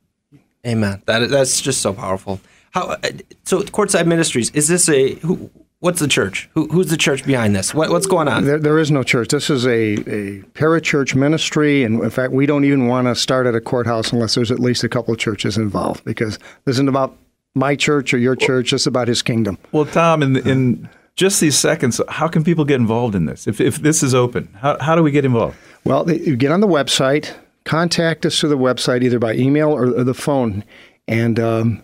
Amen. 0.66 1.02
That 1.06 1.30
that's 1.30 1.62
just 1.62 1.82
so 1.82 1.94
powerful. 1.94 2.40
How 2.72 2.90
uh, 2.90 2.98
so? 3.44 3.62
Courtside 3.62 4.08
Ministries 4.08 4.50
is 4.52 4.68
this 4.68 4.90
a 4.90 5.14
who? 5.16 5.50
What's 5.80 6.00
the 6.00 6.08
church? 6.08 6.50
Who, 6.54 6.68
who's 6.68 6.90
the 6.90 6.98
church 6.98 7.26
behind 7.26 7.56
this? 7.56 7.74
What, 7.74 7.92
what's 7.92 8.08
going 8.08 8.28
on? 8.28 8.46
There, 8.46 8.58
there 8.58 8.80
is 8.80 8.90
no 8.90 9.04
church. 9.04 9.28
This 9.30 9.52
is 9.52 9.68
a, 9.68 9.94
a 9.94 10.42
parachurch 10.54 11.14
ministry. 11.14 11.84
And 11.84 12.02
in 12.02 12.10
fact, 12.10 12.32
we 12.32 12.48
don't 12.48 12.64
even 12.64 12.88
want 12.88 13.08
to 13.08 13.14
start 13.14 13.46
at 13.46 13.54
a 13.54 13.62
courthouse 13.62 14.12
unless 14.12 14.34
there's 14.34 14.52
at 14.52 14.60
least 14.60 14.84
a 14.84 14.90
couple 14.90 15.14
of 15.14 15.20
churches 15.20 15.58
involved 15.58 16.04
because 16.04 16.40
this 16.64 16.76
isn't 16.78 16.90
about 16.90 17.16
my 17.56 17.76
church 17.76 18.14
or 18.14 18.18
your 18.18 18.36
church, 18.36 18.74
it's 18.74 18.86
about 18.86 19.08
his 19.08 19.22
kingdom. 19.22 19.58
Well, 19.72 19.86
Tom, 19.86 20.22
in, 20.22 20.36
in 20.48 20.90
just 21.16 21.40
these 21.40 21.58
seconds, 21.58 22.02
how 22.10 22.28
can 22.28 22.44
people 22.44 22.66
get 22.66 22.80
involved 22.80 23.16
in 23.16 23.26
this? 23.26 23.48
If, 23.48 23.62
if 23.62 23.78
this 23.78 24.04
is 24.04 24.14
open, 24.14 24.50
how, 24.60 24.78
how 24.80 24.96
do 24.96 25.02
we 25.02 25.12
get 25.12 25.26
involved? 25.26 25.58
Well, 25.86 26.10
you 26.12 26.36
get 26.36 26.52
on 26.52 26.60
the 26.60 26.68
website, 26.68 27.34
contact 27.64 28.26
us 28.26 28.40
through 28.40 28.50
the 28.50 28.58
website 28.58 29.04
either 29.04 29.20
by 29.20 29.34
email 29.34 29.72
or, 29.72 29.86
or 29.86 30.04
the 30.04 30.14
phone, 30.14 30.64
and 31.08 31.40
um, 31.40 31.84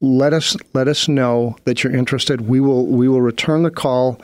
let 0.00 0.32
us 0.32 0.56
let 0.72 0.88
us 0.88 1.08
know 1.08 1.56
that 1.64 1.84
you're 1.84 1.94
interested. 1.94 2.42
We 2.42 2.60
will 2.60 2.86
we 2.86 3.08
will 3.08 3.20
return 3.20 3.62
the 3.62 3.70
call. 3.70 4.20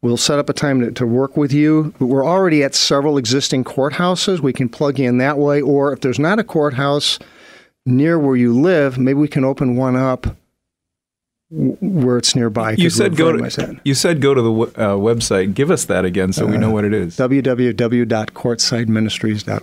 We'll 0.00 0.16
set 0.16 0.38
up 0.38 0.48
a 0.48 0.52
time 0.52 0.80
to, 0.80 0.90
to 0.92 1.06
work 1.06 1.36
with 1.36 1.52
you. 1.52 1.94
We're 1.98 2.26
already 2.26 2.62
at 2.62 2.74
several 2.74 3.16
existing 3.16 3.64
courthouses. 3.64 4.40
We 4.40 4.52
can 4.52 4.68
plug 4.68 5.00
in 5.00 5.18
that 5.18 5.38
way, 5.38 5.60
or 5.60 5.92
if 5.92 6.00
there's 6.00 6.18
not 6.18 6.38
a 6.38 6.44
courthouse 6.44 7.18
near 7.86 8.18
where 8.18 8.36
you 8.36 8.58
live, 8.58 8.98
maybe 8.98 9.18
we 9.18 9.28
can 9.28 9.44
open 9.44 9.76
one 9.76 9.96
up 9.96 10.26
where 11.50 12.16
it's 12.18 12.34
nearby. 12.34 12.70
You 12.72 12.88
'cause 12.88 12.98
we're 12.98 13.04
said 13.06 13.16
go 13.16 13.32
to 13.32 13.38
that. 13.42 13.80
you 13.84 13.94
said 13.94 14.20
go 14.20 14.34
to 14.34 14.42
the 14.42 14.50
w- 14.50 14.72
uh, 14.76 14.94
website. 14.96 15.54
Give 15.54 15.70
us 15.70 15.84
that 15.84 16.04
again 16.04 16.32
so 16.32 16.46
we 16.46 16.56
know 16.56 16.70
what 16.70 16.84
it 16.84 16.92
is. 16.94 17.16
www.courtsideministries.org. 17.16 19.62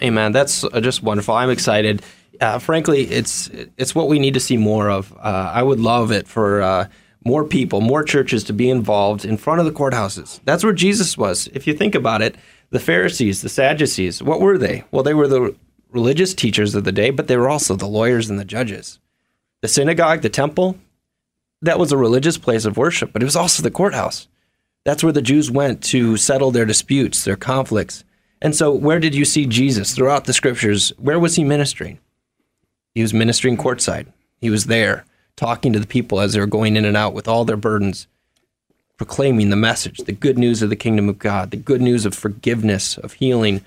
Hey 0.00 0.10
man, 0.10 0.30
that's 0.32 0.62
uh, 0.64 0.80
just 0.80 1.02
wonderful. 1.02 1.34
I'm 1.34 1.50
excited. 1.50 2.02
Uh, 2.40 2.60
frankly, 2.60 3.02
it's 3.10 3.50
it's 3.76 3.96
what 3.96 4.06
we 4.08 4.20
need 4.20 4.34
to 4.34 4.40
see 4.40 4.56
more 4.56 4.88
of. 4.90 5.12
Uh, 5.18 5.50
I 5.52 5.62
would 5.64 5.80
love 5.80 6.12
it 6.12 6.28
for 6.28 6.62
uh, 6.62 6.86
more 7.24 7.42
people, 7.44 7.80
more 7.80 8.04
churches 8.04 8.44
to 8.44 8.52
be 8.52 8.70
involved 8.70 9.24
in 9.24 9.36
front 9.36 9.58
of 9.58 9.66
the 9.66 9.72
courthouses. 9.72 10.38
That's 10.44 10.62
where 10.62 10.72
Jesus 10.72 11.18
was. 11.18 11.48
If 11.52 11.66
you 11.66 11.74
think 11.74 11.96
about 11.96 12.22
it, 12.22 12.36
the 12.70 12.78
Pharisees, 12.78 13.42
the 13.42 13.48
Sadducees, 13.48 14.22
what 14.22 14.40
were 14.40 14.56
they? 14.56 14.84
Well, 14.92 15.02
they 15.02 15.14
were 15.14 15.26
the 15.26 15.56
religious 15.90 16.34
teachers 16.34 16.74
of 16.74 16.84
the 16.84 16.92
day, 16.92 17.10
but 17.10 17.28
they 17.28 17.36
were 17.36 17.48
also 17.48 17.76
the 17.76 17.86
lawyers 17.86 18.28
and 18.30 18.38
the 18.38 18.44
judges. 18.44 18.98
The 19.60 19.68
synagogue, 19.68 20.22
the 20.22 20.28
temple, 20.28 20.76
that 21.62 21.78
was 21.78 21.90
a 21.90 21.96
religious 21.96 22.38
place 22.38 22.64
of 22.64 22.76
worship, 22.76 23.12
but 23.12 23.22
it 23.22 23.26
was 23.26 23.36
also 23.36 23.62
the 23.62 23.70
courthouse. 23.70 24.28
That's 24.84 25.02
where 25.02 25.12
the 25.12 25.22
Jews 25.22 25.50
went 25.50 25.82
to 25.84 26.16
settle 26.16 26.50
their 26.50 26.64
disputes, 26.64 27.24
their 27.24 27.36
conflicts. 27.36 28.04
And 28.40 28.54
so, 28.54 28.72
where 28.72 29.00
did 29.00 29.14
you 29.14 29.24
see 29.24 29.46
Jesus 29.46 29.94
throughout 29.94 30.24
the 30.24 30.32
scriptures? 30.32 30.92
Where 30.98 31.18
was 31.18 31.34
he 31.34 31.44
ministering? 31.44 31.98
He 32.94 33.02
was 33.02 33.12
ministering 33.12 33.56
courtside. 33.56 34.06
He 34.40 34.50
was 34.50 34.66
there 34.66 35.04
talking 35.36 35.72
to 35.72 35.80
the 35.80 35.86
people 35.86 36.20
as 36.20 36.32
they 36.32 36.40
were 36.40 36.46
going 36.46 36.76
in 36.76 36.84
and 36.84 36.96
out 36.96 37.14
with 37.14 37.28
all 37.28 37.44
their 37.44 37.56
burdens, 37.56 38.06
proclaiming 38.96 39.50
the 39.50 39.56
message, 39.56 39.98
the 39.98 40.12
good 40.12 40.38
news 40.38 40.62
of 40.62 40.70
the 40.70 40.76
kingdom 40.76 41.08
of 41.08 41.18
God, 41.18 41.50
the 41.50 41.56
good 41.56 41.80
news 41.80 42.06
of 42.06 42.14
forgiveness, 42.14 42.96
of 42.98 43.14
healing, 43.14 43.64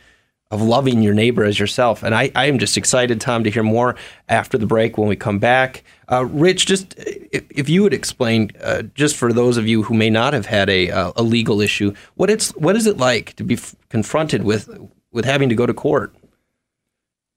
of 0.51 0.62
loving 0.62 1.01
your 1.01 1.13
neighbor 1.13 1.43
as 1.43 1.58
yourself. 1.58 2.03
And 2.03 2.13
I, 2.13 2.29
I 2.36 2.46
am 2.46 2.60
just 2.60 2.77
excited, 2.77 3.22
Tom, 3.22 3.43
to 3.46 3.50
hear 3.50 3.63
more 3.63 3.96
after 4.27 4.58
the 4.58 4.67
break 4.67 4.98
when 4.98 5.08
we 5.08 5.15
come 5.15 5.39
back. 5.39 5.84
Uh, 6.12 6.25
Rich, 6.25 6.65
just 6.65 6.93
if, 6.98 7.46
if 7.50 7.70
you 7.70 7.84
would 7.84 7.93
explain, 7.93 8.51
uh, 8.62 8.84
just 8.93 9.15
for 9.15 9.31
those 9.31 9.55
of 9.55 9.65
you 9.65 9.84
who 9.84 9.93
may 9.93 10.10
not 10.10 10.34
have 10.34 10.46
had 10.46 10.70
a, 10.70 10.91
uh, 10.91 11.13
a 11.15 11.24
legal 11.24 11.62
issue, 11.62 11.93
what 12.15 12.29
it's 12.29 12.51
what 12.58 12.75
is 12.75 12.86
it 12.86 12.98
like 12.98 13.34
to 13.38 13.43
be 13.43 13.55
f- 13.55 13.75
confronted 13.89 14.43
with 14.43 14.70
with 15.12 15.24
having 15.24 15.48
to 15.50 15.55
go 15.55 15.65
to 15.65 15.74
court? 15.74 16.13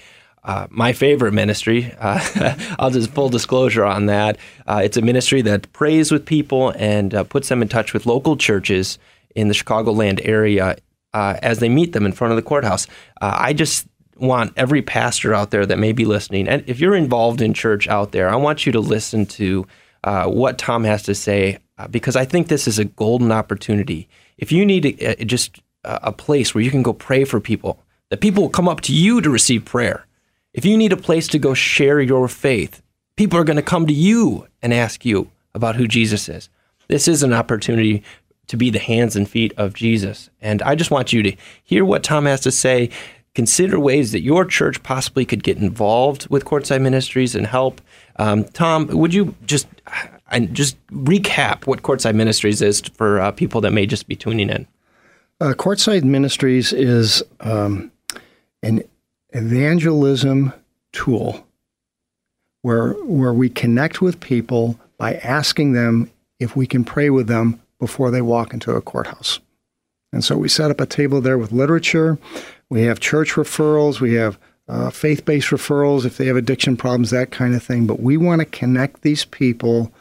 Uh, 0.42 0.66
my 0.70 0.94
favorite 0.94 1.32
ministry. 1.32 1.92
I'll 2.00 2.90
just 2.90 3.10
full 3.10 3.28
disclosure 3.28 3.84
on 3.84 4.06
that. 4.06 4.38
Uh, 4.66 4.80
it's 4.82 4.96
a 4.96 5.02
ministry 5.02 5.42
that 5.42 5.70
prays 5.74 6.10
with 6.10 6.24
people 6.24 6.70
and 6.78 7.14
uh, 7.14 7.24
puts 7.24 7.50
them 7.50 7.60
in 7.60 7.68
touch 7.68 7.92
with 7.92 8.06
local 8.06 8.38
churches 8.38 8.98
in 9.36 9.48
the 9.48 9.54
Chicagoland 9.54 10.22
area 10.26 10.76
uh, 11.12 11.36
as 11.42 11.58
they 11.58 11.68
meet 11.68 11.92
them 11.92 12.06
in 12.06 12.12
front 12.12 12.32
of 12.32 12.36
the 12.36 12.42
courthouse. 12.42 12.86
I 13.20 13.52
just 13.52 13.86
want 14.16 14.52
every 14.56 14.82
pastor 14.82 15.34
out 15.34 15.50
there 15.50 15.66
that 15.66 15.78
may 15.78 15.92
be 15.92 16.04
listening, 16.04 16.48
and 16.48 16.62
if 16.66 16.80
you're 16.80 16.94
involved 16.94 17.40
in 17.40 17.54
church 17.54 17.88
out 17.88 18.12
there, 18.12 18.28
I 18.28 18.36
want 18.36 18.66
you 18.66 18.72
to 18.72 18.80
listen 18.80 19.26
to 19.26 19.66
uh, 20.04 20.26
what 20.26 20.58
Tom 20.58 20.84
has 20.84 21.02
to 21.04 21.14
say 21.14 21.58
uh, 21.78 21.88
because 21.88 22.16
I 22.16 22.24
think 22.24 22.48
this 22.48 22.68
is 22.68 22.78
a 22.78 22.84
golden 22.84 23.32
opportunity. 23.32 24.08
If 24.38 24.52
you 24.52 24.64
need 24.64 24.86
a, 24.86 25.22
a- 25.22 25.24
just 25.24 25.60
a 25.84 26.12
place 26.12 26.54
where 26.54 26.64
you 26.64 26.70
can 26.70 26.82
go 26.82 26.92
pray 26.92 27.24
for 27.24 27.40
people, 27.40 27.78
that 28.10 28.20
people 28.20 28.42
will 28.42 28.50
come 28.50 28.68
up 28.68 28.80
to 28.82 28.94
you 28.94 29.20
to 29.20 29.28
receive 29.30 29.64
prayer. 29.64 30.06
If 30.54 30.64
you 30.64 30.76
need 30.76 30.92
a 30.92 30.96
place 30.96 31.28
to 31.28 31.38
go 31.38 31.52
share 31.52 32.00
your 32.00 32.28
faith, 32.28 32.80
people 33.16 33.38
are 33.38 33.44
going 33.44 33.56
to 33.56 33.62
come 33.62 33.86
to 33.86 33.92
you 33.92 34.46
and 34.62 34.72
ask 34.72 35.04
you 35.04 35.30
about 35.54 35.76
who 35.76 35.86
Jesus 35.86 36.28
is. 36.28 36.48
This 36.88 37.08
is 37.08 37.22
an 37.22 37.32
opportunity 37.32 38.02
to 38.46 38.56
be 38.56 38.70
the 38.70 38.78
hands 38.78 39.16
and 39.16 39.28
feet 39.28 39.52
of 39.56 39.74
Jesus. 39.74 40.30
And 40.40 40.62
I 40.62 40.74
just 40.74 40.90
want 40.90 41.12
you 41.12 41.22
to 41.22 41.36
hear 41.62 41.84
what 41.84 42.02
Tom 42.02 42.26
has 42.26 42.40
to 42.42 42.50
say. 42.50 42.90
Consider 43.34 43.80
ways 43.80 44.12
that 44.12 44.20
your 44.20 44.44
church 44.44 44.82
possibly 44.82 45.24
could 45.24 45.42
get 45.42 45.58
involved 45.58 46.28
with 46.28 46.44
Courtside 46.44 46.82
Ministries 46.82 47.34
and 47.34 47.46
help. 47.46 47.80
Um, 48.16 48.44
Tom, 48.44 48.86
would 48.86 49.12
you 49.12 49.34
just 49.44 49.66
and 50.30 50.54
just 50.54 50.76
recap 50.88 51.66
what 51.66 51.82
Courtside 51.82 52.14
Ministries 52.14 52.62
is 52.62 52.80
for 52.80 53.20
uh, 53.20 53.32
people 53.32 53.60
that 53.62 53.72
may 53.72 53.86
just 53.86 54.06
be 54.06 54.16
tuning 54.16 54.50
in? 54.50 54.66
Uh, 55.40 55.52
Courtside 55.52 56.04
Ministries 56.04 56.72
is 56.72 57.22
um, 57.40 57.90
an 58.62 58.82
evangelism 59.30 60.52
tool 60.92 61.44
where 62.62 62.92
where 63.04 63.34
we 63.34 63.48
connect 63.48 64.00
with 64.00 64.20
people 64.20 64.78
by 64.96 65.16
asking 65.16 65.72
them 65.72 66.10
if 66.38 66.54
we 66.54 66.66
can 66.66 66.84
pray 66.84 67.10
with 67.10 67.26
them 67.26 67.60
before 67.80 68.10
they 68.10 68.22
walk 68.22 68.54
into 68.54 68.70
a 68.72 68.80
courthouse. 68.80 69.40
And 70.14 70.24
so 70.24 70.36
we 70.36 70.48
set 70.48 70.70
up 70.70 70.80
a 70.80 70.86
table 70.86 71.20
there 71.20 71.36
with 71.36 71.50
literature. 71.50 72.18
We 72.70 72.82
have 72.82 73.00
church 73.00 73.32
referrals. 73.32 74.00
We 74.00 74.14
have 74.14 74.38
uh, 74.68 74.90
faith 74.90 75.24
based 75.24 75.48
referrals 75.50 76.04
if 76.06 76.16
they 76.16 76.26
have 76.26 76.36
addiction 76.36 76.76
problems, 76.76 77.10
that 77.10 77.32
kind 77.32 77.54
of 77.54 77.62
thing. 77.64 77.86
But 77.86 77.98
we 78.00 78.16
want 78.16 78.38
to 78.38 78.44
connect 78.46 79.02
these 79.02 79.24
people 79.24 79.92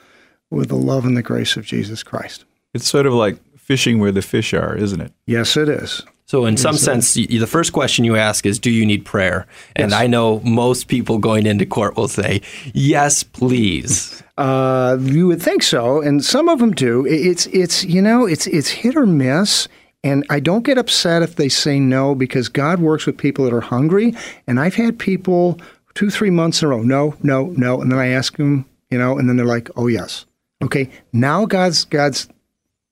with 0.51 0.69
the 0.69 0.75
love 0.75 1.05
and 1.05 1.17
the 1.17 1.23
grace 1.23 1.57
of 1.57 1.65
Jesus 1.65 2.03
Christ. 2.03 2.45
It's 2.75 2.87
sort 2.87 3.07
of 3.07 3.13
like 3.13 3.37
fishing 3.57 3.99
where 3.99 4.11
the 4.11 4.21
fish 4.21 4.53
are, 4.53 4.77
isn't 4.77 5.01
it? 5.01 5.11
Yes, 5.25 5.57
it 5.57 5.67
is. 5.67 6.03
So, 6.25 6.45
in 6.45 6.57
some 6.57 6.77
sense, 6.77 7.17
y- 7.17 7.27
the 7.29 7.47
first 7.47 7.73
question 7.73 8.05
you 8.05 8.15
ask 8.15 8.45
is, 8.45 8.57
"Do 8.57 8.69
you 8.71 8.85
need 8.85 9.05
prayer?" 9.05 9.45
And 9.75 9.93
I 9.93 10.07
know 10.07 10.39
most 10.39 10.87
people 10.87 11.17
going 11.17 11.45
into 11.45 11.65
court 11.65 11.97
will 11.97 12.07
say, 12.07 12.41
"Yes, 12.73 13.23
please." 13.23 14.23
Uh, 14.37 14.97
you 15.01 15.27
would 15.27 15.41
think 15.41 15.63
so, 15.63 16.01
and 16.01 16.23
some 16.23 16.49
of 16.49 16.59
them 16.59 16.71
do. 16.71 17.05
It's 17.05 17.45
it's 17.47 17.83
you 17.83 18.01
know 18.01 18.25
it's 18.25 18.47
it's 18.47 18.69
hit 18.69 18.95
or 18.95 19.05
miss. 19.05 19.67
And 20.03 20.25
I 20.29 20.39
don't 20.39 20.63
get 20.63 20.77
upset 20.77 21.21
if 21.21 21.35
they 21.35 21.49
say 21.49 21.79
no 21.79 22.13
because 22.13 22.49
God 22.49 22.79
works 22.79 23.05
with 23.05 23.17
people 23.17 23.45
that 23.45 23.53
are 23.53 23.61
hungry. 23.61 24.13
And 24.47 24.59
I've 24.59 24.75
had 24.75 24.99
people 24.99 25.59
two, 25.95 26.09
three 26.09 26.29
months 26.29 26.61
in 26.61 26.65
a 26.65 26.69
row, 26.69 26.81
no, 26.81 27.15
no, 27.23 27.47
no, 27.57 27.81
and 27.81 27.91
then 27.91 27.99
I 27.99 28.07
ask 28.07 28.35
them, 28.37 28.65
you 28.89 28.97
know, 28.97 29.17
and 29.17 29.29
then 29.29 29.37
they're 29.37 29.45
like, 29.45 29.69
oh 29.75 29.87
yes, 29.87 30.25
okay. 30.61 30.89
Now 31.13 31.45
God's 31.45 31.85
God's 31.85 32.27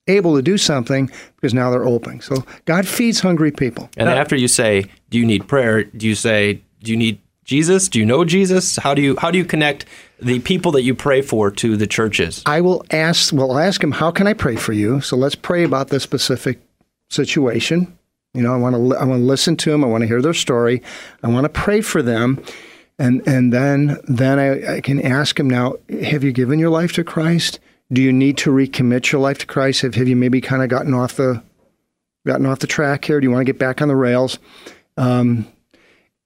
able 0.08 0.36
to 0.36 0.42
do 0.42 0.58
something 0.58 1.10
because 1.36 1.54
now 1.54 1.70
they're 1.70 1.84
open. 1.84 2.20
So 2.20 2.44
God 2.64 2.86
feeds 2.86 3.20
hungry 3.20 3.52
people. 3.52 3.88
And 3.96 4.08
after 4.08 4.36
you 4.36 4.48
say, 4.48 4.86
"Do 5.10 5.18
you 5.18 5.26
need 5.26 5.46
prayer?" 5.46 5.84
Do 5.84 6.06
you 6.06 6.14
say, 6.14 6.60
"Do 6.82 6.90
you 6.90 6.96
need 6.96 7.20
Jesus? 7.44 7.88
Do 7.88 7.98
you 7.98 8.06
know 8.06 8.24
Jesus?" 8.24 8.76
How 8.76 8.94
do 8.94 9.02
you 9.02 9.16
how 9.18 9.30
do 9.30 9.38
you 9.38 9.44
connect 9.44 9.86
the 10.20 10.40
people 10.40 10.72
that 10.72 10.82
you 10.82 10.94
pray 10.94 11.22
for 11.22 11.50
to 11.52 11.76
the 11.76 11.86
churches? 11.86 12.42
I 12.46 12.60
will 12.60 12.84
ask. 12.90 13.32
Well, 13.32 13.52
I'll 13.52 13.58
ask 13.58 13.82
him, 13.82 13.92
"How 13.92 14.10
can 14.10 14.26
I 14.26 14.32
pray 14.32 14.56
for 14.56 14.72
you?" 14.72 15.00
So 15.00 15.16
let's 15.16 15.36
pray 15.36 15.62
about 15.62 15.88
this 15.88 16.02
specific 16.02 16.60
situation. 17.12 17.96
You 18.34 18.42
know, 18.42 18.54
I 18.54 18.56
want 18.56 18.74
to. 18.74 18.96
I 18.96 19.04
want 19.04 19.20
to 19.20 19.26
listen 19.26 19.56
to 19.58 19.70
them. 19.70 19.84
I 19.84 19.86
want 19.86 20.02
to 20.02 20.08
hear 20.08 20.22
their 20.22 20.34
story. 20.34 20.82
I 21.22 21.28
want 21.28 21.44
to 21.44 21.50
pray 21.50 21.82
for 21.82 22.02
them, 22.02 22.42
and 22.98 23.26
and 23.26 23.52
then 23.52 23.98
then 24.04 24.38
I, 24.38 24.76
I 24.76 24.80
can 24.80 25.00
ask 25.02 25.36
them 25.36 25.50
now. 25.50 25.74
Have 26.02 26.24
you 26.24 26.32
given 26.32 26.58
your 26.58 26.70
life 26.70 26.92
to 26.94 27.04
Christ? 27.04 27.60
Do 27.92 28.00
you 28.00 28.12
need 28.12 28.38
to 28.38 28.50
recommit 28.50 29.12
your 29.12 29.20
life 29.20 29.38
to 29.38 29.46
Christ? 29.46 29.82
Have 29.82 29.96
Have 29.96 30.08
you 30.08 30.16
maybe 30.16 30.40
kind 30.40 30.62
of 30.62 30.70
gotten 30.70 30.94
off 30.94 31.16
the 31.16 31.42
gotten 32.26 32.46
off 32.46 32.60
the 32.60 32.66
track 32.66 33.04
here? 33.04 33.20
Do 33.20 33.26
you 33.26 33.30
want 33.30 33.42
to 33.46 33.52
get 33.52 33.58
back 33.58 33.82
on 33.82 33.88
the 33.88 33.96
rails? 33.96 34.38
Um, 34.96 35.46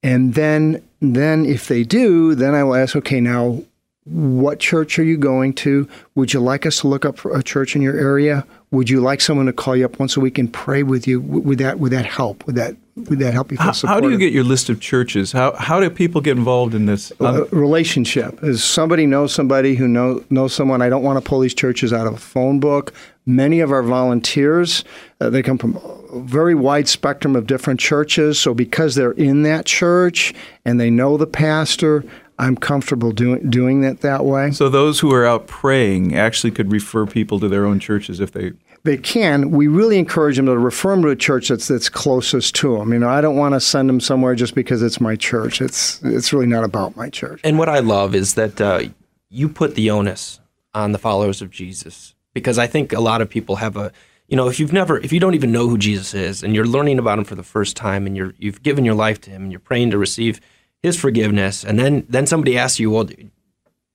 and 0.03 0.35
then 0.35 0.87
then 1.01 1.45
if 1.45 1.67
they 1.67 1.83
do, 1.83 2.37
then 2.37 2.55
I 2.55 2.63
will 2.63 2.77
ask. 2.77 2.95
Okay, 2.95 3.21
now 3.21 3.65
what 4.05 4.61
church 4.61 4.99
are 5.01 5.05
you 5.05 5.17
going 5.17 5.53
to? 5.55 5.89
Would 6.15 6.33
you 6.33 6.39
like 6.41 6.65
us 6.65 6.81
to 6.81 6.89
look 6.89 7.05
up 7.05 7.25
a 7.25 7.43
church 7.43 7.75
in 7.75 7.83
your 7.83 7.99
area? 7.99 8.47
Would 8.77 8.91
you 8.91 9.01
like 9.01 9.21
someone 9.21 9.47
to 9.47 9.53
call 9.53 9.75
you 9.75 9.85
up 9.85 9.99
once 9.99 10.17
a 10.17 10.21
week 10.21 10.39
and 10.39 10.53
pray 10.53 10.83
with 10.83 11.07
you? 11.09 11.21
Would 11.21 11.59
that 11.59 11.79
would 11.79 11.93
that 11.93 12.07
help? 12.07 12.47
Would 12.47 12.57
that 12.57 12.77
would 12.97 13.19
that 13.19 13.35
help 13.35 13.51
you 13.51 13.59
feel 13.59 13.67
How, 13.67 13.73
supported? 13.73 13.95
how 13.95 14.09
do 14.09 14.11
you 14.11 14.19
get 14.19 14.33
your 14.33 14.45
list 14.45 14.71
of 14.71 14.81
churches? 14.81 15.33
How 15.33 15.53
how 15.55 15.81
do 15.81 15.91
people 15.91 16.21
get 16.21 16.37
involved 16.37 16.75
in 16.75 16.87
this? 16.87 17.13
a 17.21 17.45
relationship 17.45 18.43
is 18.43 18.65
somebody 18.65 19.07
knows 19.07 19.35
somebody 19.35 19.75
who 19.75 19.87
know, 19.87 20.25
knows 20.31 20.55
someone 20.55 20.81
i 20.81 20.89
don't 20.89 21.03
want 21.03 21.23
to 21.23 21.29
pull 21.29 21.41
these 21.41 21.55
churches 21.55 21.93
out 21.93 22.07
of 22.07 22.15
a 22.15 22.19
phone 22.19 22.61
book 22.61 22.93
many 23.27 23.61
of 23.61 23.71
our 23.71 23.83
volunteers 23.83 24.85
uh, 25.21 25.29
they 25.29 25.43
come 25.43 25.59
from 25.59 25.77
a 25.77 26.21
very 26.21 26.55
wide 26.55 26.89
spectrum 26.89 27.37
of 27.37 27.47
different 27.47 27.81
churches 27.81 28.39
so 28.39 28.55
because 28.55 28.95
they're 28.95 29.13
in 29.13 29.43
that 29.43 29.67
church 29.67 30.33
and 30.65 30.81
they 30.81 30.91
know 30.91 31.17
the 31.17 31.27
pastor 31.27 32.05
i'm 32.39 32.57
comfortable 32.57 33.13
doing 33.13 33.51
doing 33.51 33.85
it 33.85 34.01
that 34.01 34.25
way 34.25 34.51
so 34.51 34.69
those 34.69 35.01
who 35.01 35.13
are 35.13 35.27
out 35.27 35.47
praying 35.47 36.15
actually 36.15 36.51
could 36.51 36.71
refer 36.73 37.07
people 37.07 37.41
to 37.41 37.49
their 37.49 37.67
own 37.67 37.79
churches 37.81 38.21
if 38.21 38.33
they 38.33 38.53
they 38.87 38.97
can. 38.97 39.51
We 39.51 39.69
really 39.69 39.99
encourage 39.99 40.37
them 40.37 40.47
to 40.47 40.57
refer 40.57 40.91
them 40.91 41.03
to 41.03 41.09
a 41.09 41.17
church 41.17 41.49
that's 41.49 41.69
that's 41.69 41.91
closest 41.91 42.55
to 42.57 42.79
them. 42.79 42.93
You 42.93 42.99
know, 42.99 43.09
I 43.09 43.21
don't 43.21 43.37
want 43.37 43.55
to 43.55 43.61
send 43.61 43.89
them 43.89 44.01
somewhere 44.01 44.35
just 44.35 44.55
because 44.55 44.83
it's 44.83 45.01
my 45.01 45.17
church. 45.17 45.61
It's 45.61 46.01
it's 46.03 46.33
really 46.33 46.47
not 46.47 46.65
about 46.65 46.97
my 46.97 47.11
church. 47.11 47.41
And 47.45 47.59
what 47.59 47.69
I 47.69 47.81
love 47.81 48.15
is 48.15 48.35
that 48.35 48.61
uh, 48.61 48.85
you 49.29 49.49
put 49.49 49.75
the 49.75 49.91
onus 49.91 50.41
on 50.73 50.93
the 50.93 50.99
followers 50.99 51.43
of 51.43 51.51
Jesus 51.51 52.15
because 52.33 52.59
I 52.59 52.67
think 52.67 52.93
a 52.93 53.01
lot 53.01 53.21
of 53.21 53.29
people 53.29 53.57
have 53.57 53.77
a 53.77 53.93
you 54.29 54.37
know 54.37 54.49
if 54.49 54.59
you've 54.59 54.73
never 54.73 54.99
if 54.99 55.13
you 55.13 55.21
don't 55.21 55.35
even 55.35 55.53
know 55.53 55.69
who 55.69 55.79
Jesus 55.79 56.15
is 56.15 56.43
and 56.43 56.55
you're 56.55 56.67
learning 56.67 56.99
about 56.99 57.19
him 57.19 57.25
for 57.25 57.35
the 57.35 57.43
first 57.43 57.77
time 57.77 58.07
and 58.07 58.17
you're 58.17 58.35
you've 58.39 58.63
given 58.63 58.85
your 58.85 58.95
life 58.95 59.21
to 59.23 59.31
him 59.31 59.43
and 59.43 59.53
you're 59.53 59.61
praying 59.61 59.91
to 59.91 59.99
receive 59.99 60.41
his 60.83 60.99
forgiveness 60.99 61.65
and 61.65 61.79
then 61.79 62.07
then 62.09 62.27
somebody 62.27 62.57
asks 62.57 62.79
you 62.79 62.91
well 62.91 63.05
do 63.05 63.29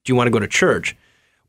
you 0.07 0.15
want 0.15 0.27
to 0.27 0.31
go 0.31 0.39
to 0.39 0.47
church 0.47 0.95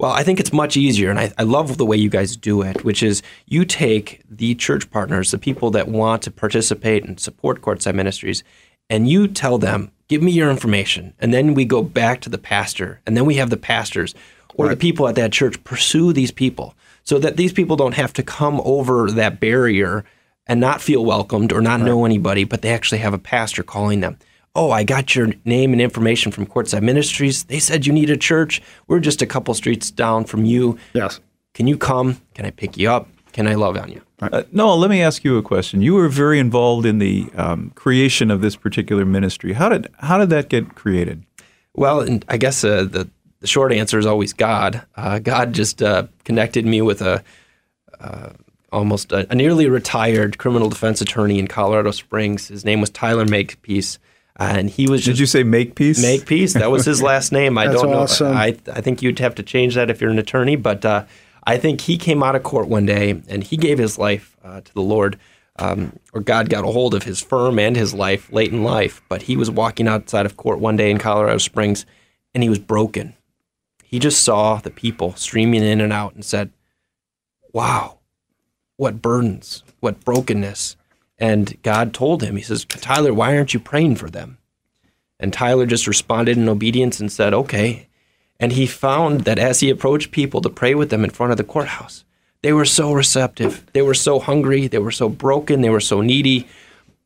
well, 0.03 0.11
I 0.11 0.25
think 0.25 0.41
it's 0.41 0.53
much 0.53 0.77
easier, 0.77 1.11
and 1.11 1.19
I, 1.21 1.33
I, 1.39 1.45
love 1.45 1.77
the 1.77 1.87
way 1.87 1.97
you 1.97 2.11
guys 2.11 2.37
do 2.37 2.61
it, 2.61 2.83
which 2.83 3.05
is 3.05 3.23
you 3.47 3.65
take 3.65 4.21
the 4.29 4.57
church 4.57 4.91
partners, 4.91 5.31
the 5.31 5.39
people 5.39 5.71
that 5.71 5.87
want 5.87 6.23
to 6.23 6.33
participate 6.33 7.05
and 7.05 7.21
support 7.21 7.61
Courtside 7.61 7.95
Ministries, 7.95 8.43
and 8.91 9.09
you 9.09 9.29
tell 9.29 9.59
them, 9.59 9.93
give 10.09 10.21
me 10.21 10.33
your 10.33 10.51
information. 10.51 11.15
And 11.21 11.33
then 11.33 11.55
we 11.55 11.65
go 11.65 11.85
back 11.85 12.21
to 12.23 12.29
the 12.29 12.37
pastor, 12.37 13.01
and 13.07 13.17
then 13.17 13.27
we 13.27 13.37
have 13.37 13.51
the 13.51 13.57
pastors 13.57 14.13
or 14.55 14.67
right. 14.67 14.73
the 14.73 14.77
people 14.77 15.07
at 15.07 15.15
that 15.15 15.31
church 15.31 15.63
pursue 15.63 16.13
these 16.13 16.33
people 16.33 16.75
so 17.05 17.21
that 17.21 17.37
these 17.37 17.53
people 17.53 17.77
don't 17.77 17.95
have 17.95 18.13
to 18.15 18.25
come 18.25 18.61
over 18.65 19.09
that 19.09 19.39
barrier 19.39 20.05
and 20.49 20.59
not 20.59 20.83
feel 20.83 21.05
welcomed 21.05 21.53
or 21.53 21.61
not 21.61 21.79
right. 21.79 21.87
know 21.87 22.05
anybody, 22.05 22.43
but 22.43 22.63
they 22.63 22.75
actually 22.75 22.99
have 22.99 23.15
a 23.15 23.19
pastor 23.19 23.63
calling 23.63 24.01
them 24.01 24.19
oh, 24.55 24.71
I 24.71 24.85
got 24.85 25.15
your 25.15 25.33
name 25.45 25.73
and 25.73 25.81
information 25.81 26.33
from 26.33 26.47
Courtside 26.47 26.83
Ministries. 26.83 27.45
They 27.45 27.59
said 27.59 27.87
you 27.87 27.93
need 27.93 28.11
a 28.11 28.17
church. 28.17 28.61
We're 28.87 29.01
just 29.01 29.23
a 29.23 29.27
couple 29.27 29.55
streets 29.55 29.91
down 29.91 30.25
from 30.25 30.45
you. 30.45 30.79
Yes. 30.93 31.21
Can 31.55 31.67
you 31.67 31.77
come? 31.77 32.21
Can 32.35 32.47
I 32.47 32.51
pick 32.51 32.77
you 32.77 32.91
up? 32.91 33.09
Can 33.33 33.47
I 33.47 33.55
love 33.55 33.77
on 33.77 33.91
you? 33.91 34.03
Uh, 34.21 34.43
Noel, 34.53 34.79
let 34.79 34.91
me 34.91 35.03
ask 35.03 35.25
you 35.25 35.37
a 35.39 35.43
question. 35.43 35.81
You 35.81 35.95
were 35.95 36.09
very 36.09 36.39
involved 36.39 36.87
in 36.87 36.99
the 36.99 37.29
um, 37.35 37.73
creation 37.75 38.31
of 38.31 38.41
this 38.41 38.57
particular 38.57 39.05
ministry. 39.05 39.55
How 39.55 39.69
did 39.69 39.89
how 39.99 40.19
did 40.19 40.31
that 40.31 40.49
get 40.49 40.75
created? 40.75 41.25
Well, 41.75 42.07
I 42.29 42.37
guess 42.37 42.63
uh, 42.63 42.85
the 42.85 43.09
the 43.41 43.47
short 43.47 43.73
answer 43.73 43.99
is 43.99 44.07
always 44.07 44.33
God. 44.33 44.83
Uh, 44.97 45.19
God 45.19 45.55
just 45.55 45.83
uh, 45.83 46.07
connected 46.25 46.67
me 46.67 46.83
with 46.83 47.03
a 47.03 47.25
uh, 47.99 48.31
almost 48.71 49.13
a, 49.13 49.31
a, 49.31 49.35
nearly 49.35 49.69
retired 49.69 50.39
criminal 50.39 50.69
defense 50.69 51.01
attorney 51.01 51.39
in 51.39 51.49
Colorado 51.49 51.91
Springs. 51.91 52.49
His 52.49 52.65
name 52.65 52.81
was 52.81 52.91
Tyler 52.91 53.25
Makepeace 53.25 53.99
and 54.37 54.71
he 54.71 54.89
was. 54.89 55.05
Did 55.05 55.19
you 55.19 55.27
say 55.27 55.43
make 55.43 55.75
peace? 55.75 56.01
Make 56.01 56.27
peace. 56.27 56.55
That 56.55 56.71
was 56.71 56.85
his 56.85 57.03
last 57.11 57.33
name. 57.33 57.59
I 57.59 57.67
don't 57.67 57.91
know. 57.91 58.01
Awesome. 58.01 58.37
I 58.37 58.57
I 58.73 58.81
think 58.81 59.03
you'd 59.03 59.19
have 59.19 59.35
to 59.37 59.43
change 59.43 59.75
that 59.75 59.91
if 59.91 60.01
you're 60.01 60.11
an 60.11 60.19
attorney, 60.19 60.57
but 60.57 60.85
uh, 60.85 61.05
I 61.45 61.59
think 61.59 61.83
he 61.83 61.99
came 61.99 62.23
out 62.23 62.37
of 62.37 62.43
court 62.43 62.69
one 62.69 62.87
day 62.87 63.23
and 63.29 63.45
he 63.45 63.57
gave 63.57 63.79
his 63.79 63.99
life 63.99 64.37
uh, 64.45 64.61
to 64.61 64.75
the 64.75 64.83
Lord. 64.83 65.19
Um, 65.57 65.99
or 66.15 66.23
God 66.23 66.49
got 66.49 66.65
a 66.65 66.69
hold 66.69 66.95
of 66.95 67.03
his 67.03 67.21
firm 67.21 67.59
and 67.59 67.77
his 67.77 67.93
life 67.93 68.33
late 68.33 68.53
in 68.53 68.65
life, 68.65 69.03
but 69.11 69.23
he 69.23 69.37
was 69.37 69.51
walking 69.51 69.87
outside 69.87 70.25
of 70.25 70.39
court 70.39 70.61
one 70.61 70.77
day 70.77 70.91
in 70.91 70.97
Colorado 70.97 71.37
Springs, 71.37 71.85
and 72.33 72.43
he 72.43 72.49
was 72.49 72.59
broken. 72.59 73.15
He 73.85 73.99
just 73.99 74.23
saw 74.23 74.57
the 74.57 74.71
people 74.71 75.15
streaming 75.15 75.63
in 75.63 75.83
and 75.83 75.93
out 75.93 76.15
and 76.15 76.25
said, 76.25 76.53
"Wow, 77.53 77.99
what 78.79 79.03
burdens, 79.03 79.63
what 79.81 80.03
brokenness." 80.03 80.77
And 81.23 81.57
God 81.63 81.95
told 81.95 82.23
him, 82.23 82.35
He 82.37 82.43
says, 82.43 82.65
Tyler, 82.65 83.15
why 83.15 83.37
aren't 83.37 83.55
you 83.55 83.61
praying 83.61 83.97
for 83.97 84.11
them? 84.11 84.39
And 85.23 85.33
Tyler 85.33 85.67
just 85.67 85.87
responded 85.87 86.37
in 86.37 86.49
obedience 86.49 86.99
and 86.99 87.11
said, 87.11 87.33
okay. 87.33 87.87
And 88.41 88.53
he 88.53 88.67
found 88.67 89.21
that 89.21 89.39
as 89.39 89.61
he 89.61 89.71
approached 89.71 90.11
people 90.11 90.41
to 90.41 90.51
pray 90.51 90.75
with 90.75 90.91
them 90.91 91.05
in 91.05 91.11
front 91.11 91.31
of 91.31 91.39
the 91.39 91.45
courthouse, 91.45 92.05
they 92.43 92.53
were 92.53 92.65
so 92.65 92.93
receptive. 92.93 93.65
They 93.73 93.83
were 93.83 93.95
so 93.95 94.19
hungry. 94.19 94.67
They 94.67 94.81
were 94.81 94.91
so 94.91 95.09
broken. 95.09 95.61
They 95.61 95.71
were 95.71 95.79
so 95.79 96.01
needy 96.01 96.49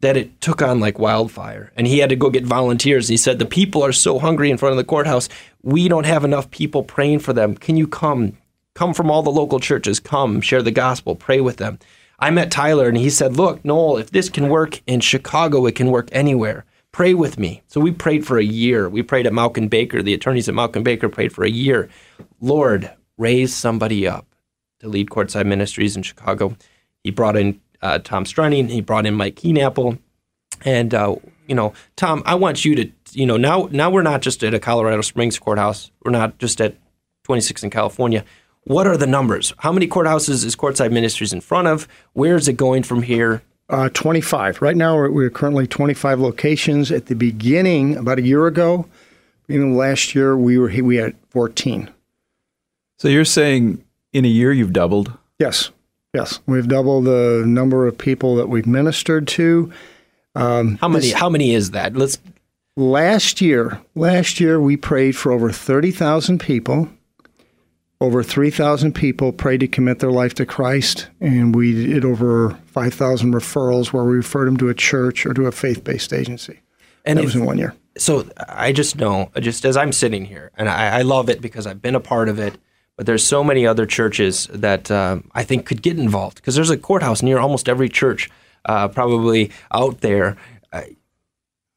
that 0.01 0.17
it 0.17 0.41
took 0.41 0.63
on 0.63 0.81
like 0.81 0.99
wildfire. 0.99 1.73
And 1.77 1.87
he 1.87 1.99
had 1.99 2.09
to 2.09 2.17
go 2.17 2.31
get 2.31 2.47
volunteers. 2.47 3.09
He 3.09 3.19
said, 3.19 3.39
The 3.39 3.45
people 3.45 3.83
are 3.83 3.93
so 3.93 4.19
hungry 4.19 4.51
in 4.51 4.57
front 4.57 4.73
of 4.73 4.79
the 4.79 4.85
courthouse. 4.85 5.29
We 5.63 5.89
don't 5.89 6.07
have 6.07 6.25
enough 6.25 6.51
people 6.51 6.83
praying 6.83 7.19
for 7.19 7.35
them. 7.35 7.55
Can 7.55 7.77
you 7.77 7.87
come? 7.87 8.39
Come 8.73 8.95
from 8.95 9.11
all 9.11 9.23
the 9.23 9.31
local 9.31 9.61
churches. 9.61 10.01
Come, 10.01 10.41
share 10.41 10.63
the 10.63 10.71
gospel, 10.71 11.17
pray 11.17 11.43
with 11.43 11.59
them. 11.59 11.79
I 12.19 12.31
met 12.31 12.51
Tyler 12.51 12.89
and 12.89 12.97
he 12.97 13.11
said, 13.11 13.37
Look, 13.37 13.65
Noel, 13.65 13.99
if 13.99 14.11
this 14.11 14.29
can 14.29 14.49
work 14.49 14.81
in 14.87 15.01
Chicago, 15.01 15.67
it 15.67 15.75
can 15.75 15.91
work 15.91 16.09
anywhere. 16.13 16.65
Pray 16.93 17.13
with 17.13 17.39
me. 17.39 17.63
So 17.67 17.81
we 17.81 17.93
prayed 17.93 18.27
for 18.27 18.39
a 18.39 18.45
year. 18.45 18.89
We 18.89 19.03
prayed 19.03 19.27
at 19.27 19.33
Mauck 19.33 19.59
and 19.59 19.69
Baker. 19.69 20.03
The 20.03 20.15
attorneys 20.15 20.49
at 20.49 20.55
Mauck 20.55 20.77
and 20.77 20.85
Baker 20.85 21.11
prayed 21.11 21.33
for 21.33 21.45
a 21.45 21.51
year. 21.51 21.91
Lord, 22.41 22.91
raise 23.19 23.55
somebody 23.55 24.07
up 24.07 24.27
to 24.81 24.89
lead 24.89 25.11
Courtside 25.11 25.47
Ministries 25.47 25.97
in 25.97 26.03
Chicago. 26.03 26.57
He 27.05 27.11
brought 27.11 27.37
in 27.37 27.61
uh, 27.83 27.99
Tom 27.99 28.25
Strunning. 28.25 28.69
He 28.69 28.81
brought 28.81 29.05
in 29.05 29.15
Mike 29.15 29.37
Keenapple. 29.37 29.99
And, 30.65 30.95
uh, 30.95 31.17
you 31.47 31.55
know, 31.55 31.75
Tom, 31.97 32.23
I 32.25 32.35
want 32.35 32.65
you 32.65 32.75
to, 32.77 32.91
you 33.13 33.27
know, 33.27 33.37
now, 33.37 33.69
now 33.71 33.91
we're 33.91 34.03
not 34.03 34.23
just 34.23 34.43
at 34.43 34.55
a 34.55 34.59
Colorado 34.59 35.03
Springs 35.03 35.39
courthouse. 35.39 35.91
We're 36.03 36.13
not 36.13 36.39
just 36.39 36.63
at 36.63 36.77
26 37.25 37.65
in 37.65 37.71
California 37.71 38.25
what 38.67 38.89
are 38.89 38.97
the 38.97 39.07
numbers? 39.07 39.55
How 39.59 39.71
many 39.71 39.87
courthouses 39.87 40.45
is 40.45 40.57
Courtside 40.57 40.91
Ministries 40.91 41.33
in 41.33 41.41
front 41.41 41.69
of? 41.69 41.87
Where 42.15 42.35
is 42.35 42.49
it 42.49 42.55
going 42.55 42.83
from 42.83 43.03
here? 43.03 43.43
Uh, 43.69 43.91
25. 43.91 44.61
Right 44.61 44.77
now, 44.77 44.97
we're, 44.97 45.11
we're, 45.11 45.31
currently 45.31 45.69
25 45.69 46.19
locations. 46.19 46.91
At 46.91 47.07
the 47.07 47.15
beginning, 47.15 47.97
about 47.97 48.19
a 48.19 48.23
year 48.23 48.47
ago, 48.47 48.87
even 49.49 49.77
last 49.77 50.17
year, 50.17 50.37
we 50.37 50.59
were 50.59 50.69
we 50.83 50.97
had 50.97 51.15
14. 51.31 51.89
So 52.99 53.07
you're 53.07 53.25
saying 53.25 53.85
in 54.13 54.25
a 54.25 54.29
year 54.29 54.53
you've 54.53 54.73
doubled? 54.73 55.13
Yes, 55.39 55.71
yes. 56.13 56.41
We've 56.47 56.67
doubled 56.67 57.05
the 57.05 57.45
number 57.47 57.87
of 57.87 57.97
people 57.97 58.35
that 58.35 58.49
we've 58.49 58.67
ministered 58.67 59.29
to. 59.29 59.73
Um, 60.35 60.77
how 60.79 60.89
many? 60.89 61.07
This, 61.07 61.13
how 61.13 61.29
many 61.29 61.55
is 61.55 61.71
that? 61.71 61.95
Let's. 61.95 62.19
Last 62.79 63.41
year, 63.41 63.81
last 63.95 64.39
year 64.39 64.61
we 64.61 64.77
prayed 64.77 65.17
for 65.17 65.33
over 65.33 65.51
30,000 65.51 66.39
people. 66.39 66.91
Over 67.99 68.23
3,000 68.23 68.95
people 68.95 69.33
prayed 69.33 69.61
to 69.61 69.69
commit 69.69 70.01
their 70.01 70.11
life 70.11 70.35
to 70.35 70.45
Christ, 70.45 71.09
and 71.19 71.55
we 71.55 71.73
did 71.73 72.05
over 72.05 72.59
5,000 72.67 73.33
referrals 73.33 73.87
where 73.87 74.05
we 74.05 74.17
referred 74.17 74.47
them 74.47 74.59
to 74.59 74.69
a 74.69 74.75
church 74.75 75.25
or 75.25 75.33
to 75.33 75.47
a 75.47 75.53
faith 75.53 75.83
based 75.83 76.13
agency. 76.13 76.61
And 77.07 77.19
that 77.19 77.23
if, 77.23 77.29
was 77.29 77.37
in 77.37 77.47
one 77.47 77.57
year. 77.57 77.75
So 77.97 78.29
I 78.49 78.73
just 78.73 78.97
know, 78.97 79.31
just 79.41 79.65
as 79.65 79.79
I'm 79.79 79.93
sitting 79.93 80.27
here, 80.27 80.51
and 80.59 80.69
I, 80.69 80.99
I, 80.99 81.03
love 81.03 81.31
it 81.31 81.41
because 81.41 81.67
I've 81.67 81.81
been 81.81 81.95
a 81.95 82.01
part 82.01 82.29
of 82.29 82.39
it, 82.39 82.59
but 82.97 83.07
there's 83.07 83.25
so 83.25 83.43
many 83.43 83.67
other 83.67 83.87
churches 83.87 84.47
that 84.53 84.91
uh, 84.91 85.21
I 85.33 85.45
think 85.45 85.65
could 85.65 85.81
get 85.81 85.99
involved 85.99 86.37
because 86.37 86.55
there's 86.55 86.69
a 86.69 86.77
courthouse 86.77 87.23
near 87.23 87.39
almost 87.39 87.67
every 87.67 87.89
church 87.89 88.29
uh, 88.67 88.89
probably 88.89 89.51
out 89.73 90.03
there. 90.03 90.37
I, 90.71 90.97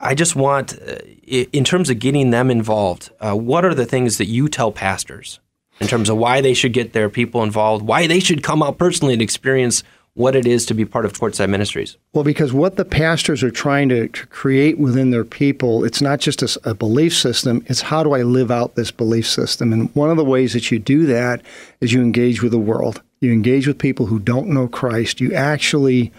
I 0.01 0.15
just 0.15 0.35
want, 0.35 0.77
uh, 0.81 0.97
in 1.25 1.63
terms 1.63 1.89
of 1.89 1.99
getting 1.99 2.31
them 2.31 2.51
involved, 2.51 3.09
uh, 3.21 3.35
what 3.35 3.63
are 3.63 3.73
the 3.73 3.85
things 3.85 4.17
that 4.17 4.27
you 4.27 4.49
tell 4.49 4.73
pastors 4.73 5.39
in 5.79 5.87
terms 5.87 6.09
of 6.09 6.17
why 6.17 6.41
they 6.41 6.53
should 6.53 6.73
get 6.73 6.93
their 6.93 7.09
people 7.09 7.43
involved, 7.43 7.85
why 7.85 8.07
they 8.07 8.19
should 8.19 8.43
come 8.43 8.61
out 8.61 8.77
personally 8.77 9.13
and 9.13 9.21
experience 9.21 9.83
what 10.19 10.35
it 10.35 10.45
is 10.45 10.65
to 10.65 10.73
be 10.73 10.83
part 10.83 11.05
of 11.05 11.13
Courtside 11.13 11.49
Ministries? 11.49 11.95
Well, 12.13 12.23
because 12.23 12.51
what 12.51 12.75
the 12.75 12.83
pastors 12.83 13.41
are 13.41 13.51
trying 13.51 13.89
to, 13.89 14.09
create 14.09 14.77
within 14.77 15.11
their 15.11 15.23
people, 15.23 15.85
it's 15.85 16.01
not 16.01 16.19
just 16.19 16.41
a, 16.41 16.69
a, 16.69 16.73
belief 16.73 17.15
system, 17.15 17.63
it's 17.67 17.81
how 17.81 18.03
do 18.03 18.13
I 18.13 18.23
live 18.23 18.51
out 18.51 18.75
this 18.75 18.91
belief 18.91 19.27
system? 19.27 19.71
And 19.71 19.93
one 19.95 20.09
of 20.09 20.17
the 20.17 20.25
ways 20.25 20.53
that 20.53 20.71
you 20.71 20.79
do 20.79 21.05
that 21.05 21.41
is 21.79 21.93
you 21.93 22.01
engage 22.01 22.41
with 22.41 22.51
the 22.51 22.59
world. 22.59 23.01
You 23.21 23.31
engage 23.31 23.67
with 23.67 23.77
people 23.77 24.07
who 24.07 24.19
don't 24.19 24.47
know 24.47 24.67
Christ. 24.67 25.21
You 25.21 25.33
actually 25.33 26.11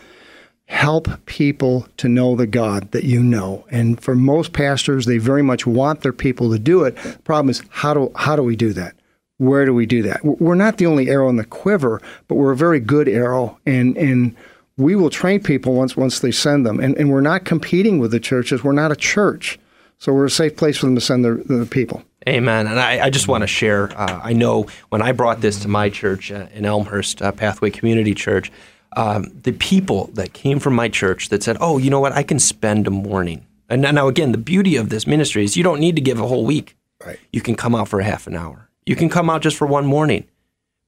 help 0.67 1.09
people 1.27 1.89
to 1.97 2.09
know 2.09 2.37
the 2.37 2.47
God 2.47 2.93
that 2.93 3.05
you 3.05 3.23
know. 3.23 3.67
And 3.71 4.01
for 4.01 4.15
most 4.15 4.53
pastors, 4.53 5.05
they 5.05 5.19
very 5.19 5.43
much 5.43 5.67
want 5.67 6.03
their 6.03 6.13
people 6.13 6.51
to 6.53 6.59
do 6.59 6.85
it. 6.85 6.97
The 6.97 7.19
problem 7.19 7.51
is 7.51 7.63
how 7.71 7.93
do 7.93 8.13
how 8.15 8.37
do 8.37 8.43
we 8.43 8.57
do 8.57 8.73
that? 8.75 8.95
Where 9.41 9.65
do 9.65 9.73
we 9.73 9.87
do 9.87 10.03
that? 10.03 10.23
We're 10.23 10.55
not 10.55 10.77
the 10.77 10.85
only 10.85 11.09
arrow 11.09 11.31
in 11.31 11.37
the 11.37 11.45
quiver, 11.45 12.03
but 12.29 12.35
we're 12.35 12.53
a 12.53 12.57
very 12.57 12.79
good 12.79 13.09
arrow, 13.09 13.59
and 13.65 13.97
and 13.97 14.37
we 14.77 14.95
will 14.95 15.09
train 15.09 15.43
people 15.43 15.73
once 15.73 15.97
once 15.97 16.21
they 16.21 16.31
send 16.31 16.67
them, 16.67 16.79
and 16.79 16.95
and 16.99 17.11
we're 17.11 17.23
not 17.23 17.47
competing 17.47 17.99
with 17.99 18.11
the 18.11 18.21
churches. 18.21 18.63
We're 18.63 18.73
not 18.73 18.93
a 18.93 18.97
church, 18.97 19.59
so 19.97 20.13
we're 20.13 20.27
a 20.27 20.31
safe 20.31 20.57
place 20.57 20.77
for 20.77 20.87
them 20.87 20.95
to 20.95 21.01
send 21.01 21.25
their, 21.25 21.37
their 21.37 21.65
people. 21.65 22.03
Amen. 22.29 22.67
And 22.67 22.79
I, 22.79 23.07
I 23.07 23.11
just 23.11 23.29
want 23.29 23.43
to 23.43 23.47
share. 23.47 23.91
Uh, 23.99 24.21
I 24.23 24.35
know 24.35 24.67
when 24.91 25.01
I 25.01 25.13
brought 25.13 25.41
this 25.41 25.59
to 25.61 25.69
my 25.69 25.89
church 25.89 26.31
uh, 26.31 26.47
in 26.53 26.67
Elmhurst, 26.67 27.23
uh, 27.23 27.33
Pathway 27.33 27.71
Community 27.71 28.15
Church, 28.15 28.53
um, 28.95 29.33
the 29.43 29.53
people 29.53 30.11
that 30.13 30.35
came 30.35 30.59
from 30.59 30.75
my 30.75 30.91
church 30.91 31.31
that 31.31 31.43
said, 31.43 31.57
"Oh, 31.63 31.79
you 31.79 31.89
know 31.89 32.01
what? 32.01 32.13
I 32.13 32.25
can 32.25 32.39
spend 32.39 32.87
a 32.87 32.91
morning." 32.91 33.47
And 33.71 33.81
now, 33.81 34.09
again, 34.09 34.33
the 34.33 34.39
beauty 34.39 34.77
of 34.77 34.91
this 34.91 35.07
ministry 35.07 35.45
is 35.45 35.57
you 35.57 35.63
don't 35.63 35.81
need 35.81 35.97
to 35.97 36.03
give 36.03 36.21
a 36.21 36.27
whole 36.27 36.45
week. 36.45 36.77
Right. 37.03 37.19
You 37.33 37.41
can 37.41 37.55
come 37.55 37.75
out 37.75 37.89
for 37.89 38.01
a 38.01 38.05
half 38.05 38.27
an 38.27 38.37
hour. 38.37 38.70
You 38.87 38.97
can 38.97 39.09
come 39.09 39.31
out 39.31 39.43
just 39.43 39.57
for 39.57 39.67
one 39.67 39.87
morning. 39.87 40.27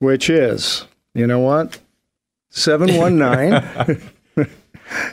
which 0.00 0.28
is, 0.28 0.84
you 1.14 1.26
know 1.26 1.38
what, 1.38 1.78
seven 2.50 2.94
one 2.96 3.16
nine. 3.16 4.02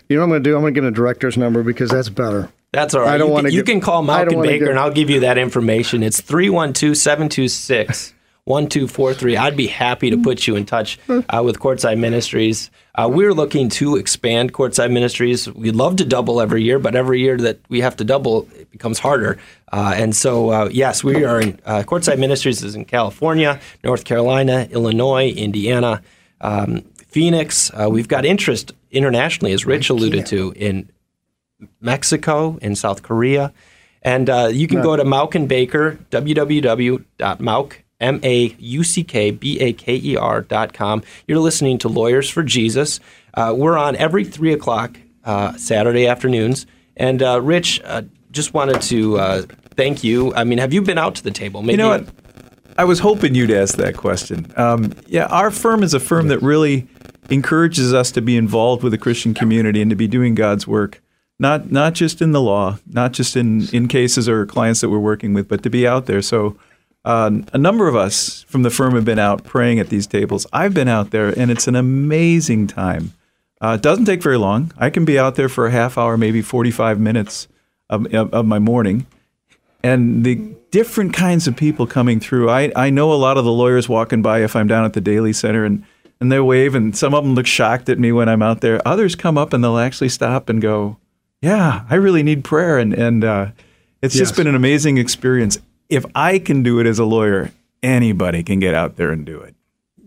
You 0.10 0.18
know 0.18 0.22
what 0.22 0.24
I'm 0.24 0.30
going 0.30 0.44
to 0.44 0.50
do? 0.50 0.56
I'm 0.56 0.62
going 0.62 0.74
to 0.74 0.78
give 0.78 0.84
him 0.84 0.94
a 0.94 0.96
director's 0.96 1.38
number 1.38 1.64
because 1.64 1.90
that's 1.90 2.10
better. 2.10 2.50
That's 2.72 2.94
all 2.94 3.02
right. 3.02 3.14
I 3.14 3.18
don't 3.18 3.32
want 3.32 3.48
to. 3.48 3.54
You 3.54 3.64
can 3.64 3.80
call 3.80 4.04
Mauck 4.04 4.32
and 4.32 4.42
Baker, 4.42 4.66
get... 4.66 4.70
and 4.72 4.80
I'll 4.80 4.92
give 4.92 5.10
you 5.10 5.22
that 5.22 5.38
information. 5.38 6.04
It's 6.04 6.22
312 6.22 6.98
726 6.98 8.14
1243. 8.48 9.36
I'd 9.36 9.58
be 9.58 9.68
happy 9.68 10.10
to 10.10 10.18
put 10.18 10.48
you 10.48 10.56
in 10.56 10.66
touch 10.66 10.98
uh, 11.10 11.42
with 11.44 11.60
Courtside 11.60 12.00
Ministries. 12.00 12.72
Uh, 12.96 13.10
we're 13.12 13.34
looking 13.34 13.68
to 13.70 13.98
expand 13.98 14.54
Courtside 14.54 14.90
Ministries. 14.90 15.52
We'd 15.52 15.76
love 15.76 15.98
to 15.98 16.06
double 16.06 16.40
every 16.40 16.64
year, 16.64 16.80
but 16.80 16.96
every 16.96 17.20
year 17.20 17.38
that 17.38 17.60
we 17.68 17.82
have 17.82 17.98
to 17.98 18.06
double, 18.06 18.48
it 18.56 18.72
becomes 18.72 19.00
harder. 19.00 19.38
Uh, 19.74 19.94
and 19.98 20.16
so, 20.16 20.50
uh, 20.50 20.70
yes, 20.72 21.04
we 21.04 21.26
are 21.26 21.42
in 21.42 21.60
uh, 21.66 21.84
Courtside 21.86 22.20
Ministries 22.20 22.64
is 22.64 22.74
in 22.74 22.86
California, 22.86 23.60
North 23.84 24.06
Carolina, 24.06 24.68
Illinois, 24.72 25.30
Indiana, 25.30 26.02
um, 26.40 26.84
Phoenix. 27.08 27.70
Uh, 27.74 27.90
we've 27.92 28.08
got 28.08 28.26
interest 28.26 28.72
internationally, 28.92 29.54
as 29.54 29.66
Rich 29.66 29.90
alluded 29.90 30.26
to, 30.28 30.54
in 30.56 30.90
Mexico, 31.82 32.58
in 32.62 32.76
South 32.76 33.04
Korea. 33.04 33.54
And 34.02 34.28
you 34.56 34.68
can 34.68 34.82
go 34.82 34.96
to 34.96 35.04
Mauck 35.04 35.36
and 35.36 35.48
Baker, 35.50 36.00
www.mauk.com 36.12 37.84
M 38.00 38.20
A 38.24 38.56
U 38.60 38.84
C 38.84 39.04
K 39.04 39.32
B 39.32 39.60
A 39.60 39.74
K 39.74 39.96
E 39.96 40.16
R 40.16 40.42
dot 40.42 40.74
com. 40.74 41.04
You're 41.28 41.40
listening 41.40 41.78
to 41.80 41.90
Lawyers 41.90 42.30
for 42.30 42.44
Jesus. 42.44 43.00
Uh, 43.34 43.54
we're 43.56 43.78
on 43.78 43.96
every 43.96 44.24
3 44.24 44.54
o'clock 44.54 44.98
uh, 45.24 45.54
Saturday 45.58 46.08
afternoons. 46.08 46.66
And 46.96 47.22
uh, 47.22 47.42
Rich, 47.42 47.82
uh, 47.84 48.04
just 48.32 48.54
wanted 48.54 48.82
to 48.84 49.18
uh, 49.18 49.42
thank 49.76 50.04
you. 50.04 50.34
I 50.34 50.44
mean, 50.44 50.58
have 50.58 50.74
you 50.74 50.82
been 50.82 50.98
out 50.98 51.16
to 51.16 51.24
the 51.24 51.32
table? 51.32 51.62
Maybe- 51.62 51.74
you 51.74 51.78
know 51.78 51.90
what? 51.90 52.08
I 52.80 52.84
was 52.84 53.00
hoping 53.00 53.34
you'd 53.34 53.50
ask 53.50 53.78
that 53.78 53.98
question. 53.98 54.54
Um, 54.56 54.94
yeah, 55.08 55.26
our 55.26 55.50
firm 55.50 55.82
is 55.82 55.96
a 55.96 56.00
firm 56.00 56.28
that 56.28 56.44
really 56.44 56.88
encourages 57.30 57.94
us 57.94 58.12
to 58.12 58.22
be 58.22 58.38
involved 58.38 58.84
with 58.84 58.92
the 58.92 58.98
Christian 58.98 59.34
community 59.34 59.82
and 59.82 59.90
to 59.90 59.96
be 59.96 60.08
doing 60.08 60.36
God's 60.36 60.68
work. 60.68 61.02
Not 61.40 61.72
not 61.72 61.94
just 61.94 62.22
in 62.22 62.32
the 62.32 62.42
law, 62.42 62.80
not 62.88 63.14
just 63.14 63.36
in, 63.36 63.68
in 63.70 63.88
cases 63.88 64.28
or 64.28 64.46
clients 64.46 64.82
that 64.82 64.90
we're 64.90 64.98
working 64.98 65.34
with, 65.34 65.48
but 65.48 65.62
to 65.64 65.70
be 65.70 65.86
out 65.86 66.08
there. 66.08 66.22
So 66.22 66.58
uh, 67.06 67.32
a 67.54 67.58
number 67.58 67.88
of 67.88 67.96
us 67.96 68.44
from 68.44 68.64
the 68.64 68.70
firm 68.70 68.96
have 68.96 69.06
been 69.06 69.20
out 69.20 69.44
praying 69.44 69.80
at 69.80 69.90
these 69.90 70.08
tables. 70.08 70.48
I've 70.52 70.74
been 70.74 70.88
out 70.88 71.12
there, 71.12 71.30
and 71.40 71.52
it's 71.52 71.68
an 71.68 71.76
amazing 71.76 72.68
time. 72.68 73.14
Uh, 73.62 73.76
it 73.80 73.82
doesn't 73.82 74.06
take 74.06 74.22
very 74.22 74.38
long. 74.38 74.72
I 74.78 74.90
can 74.90 75.06
be 75.06 75.18
out 75.18 75.36
there 75.36 75.50
for 75.50 75.68
a 75.68 75.72
half 75.72 75.98
hour, 75.98 76.18
maybe 76.18 76.42
45 76.42 77.00
minutes 77.00 77.48
of, 77.90 78.14
of, 78.14 78.34
of, 78.34 78.46
my 78.46 78.60
morning. 78.60 79.08
And 79.84 80.24
the 80.26 80.36
different 80.72 81.14
kinds 81.14 81.48
of 81.48 81.56
people 81.56 81.88
coming 81.88 82.20
through. 82.20 82.50
I, 82.50 82.72
I 82.76 82.90
know 82.90 83.14
a 83.14 83.16
lot 83.16 83.38
of 83.38 83.46
the 83.46 83.52
lawyers 83.52 83.88
walking 83.88 84.22
by 84.22 84.44
if 84.44 84.56
I'm 84.56 84.68
down 84.68 84.84
at 84.84 84.94
the 84.94 85.02
Daley 85.02 85.34
Center, 85.34 85.64
and, 85.64 85.84
and 86.20 86.32
they 86.32 86.40
wave, 86.40 86.76
and 86.76 86.96
some 86.96 87.14
of 87.14 87.24
them 87.24 87.36
look 87.36 87.48
shocked 87.48 87.90
at 87.90 88.00
me 88.00 88.12
when 88.12 88.30
I'm 88.30 88.42
out 88.42 88.62
there. 88.62 88.86
Others 88.88 89.16
come 89.16 89.38
up 89.38 89.54
and 89.54 89.64
they'll 89.64 89.78
actually 89.78 90.10
stop 90.10 90.50
and 90.50 90.62
go, 90.62 90.98
Yeah, 91.42 91.86
I 91.90 91.96
really 91.96 92.24
need 92.24 92.44
prayer. 92.44 92.78
And, 92.78 92.94
and 92.94 93.24
uh, 93.24 93.48
it's 94.02 94.16
yes. 94.16 94.28
just 94.30 94.36
been 94.36 94.48
an 94.48 94.56
amazing 94.56 94.98
experience 94.98 95.60
if 95.90 96.06
I 96.16 96.40
can 96.40 96.64
do 96.64 96.80
it 96.80 96.88
as 96.88 97.00
a 97.00 97.06
lawyer, 97.06 97.52
anybody 97.82 98.44
can 98.44 98.60
get 98.60 98.74
out 98.74 98.96
there 98.98 99.12
and 99.12 99.26
do 99.26 99.40
it. 99.42 99.56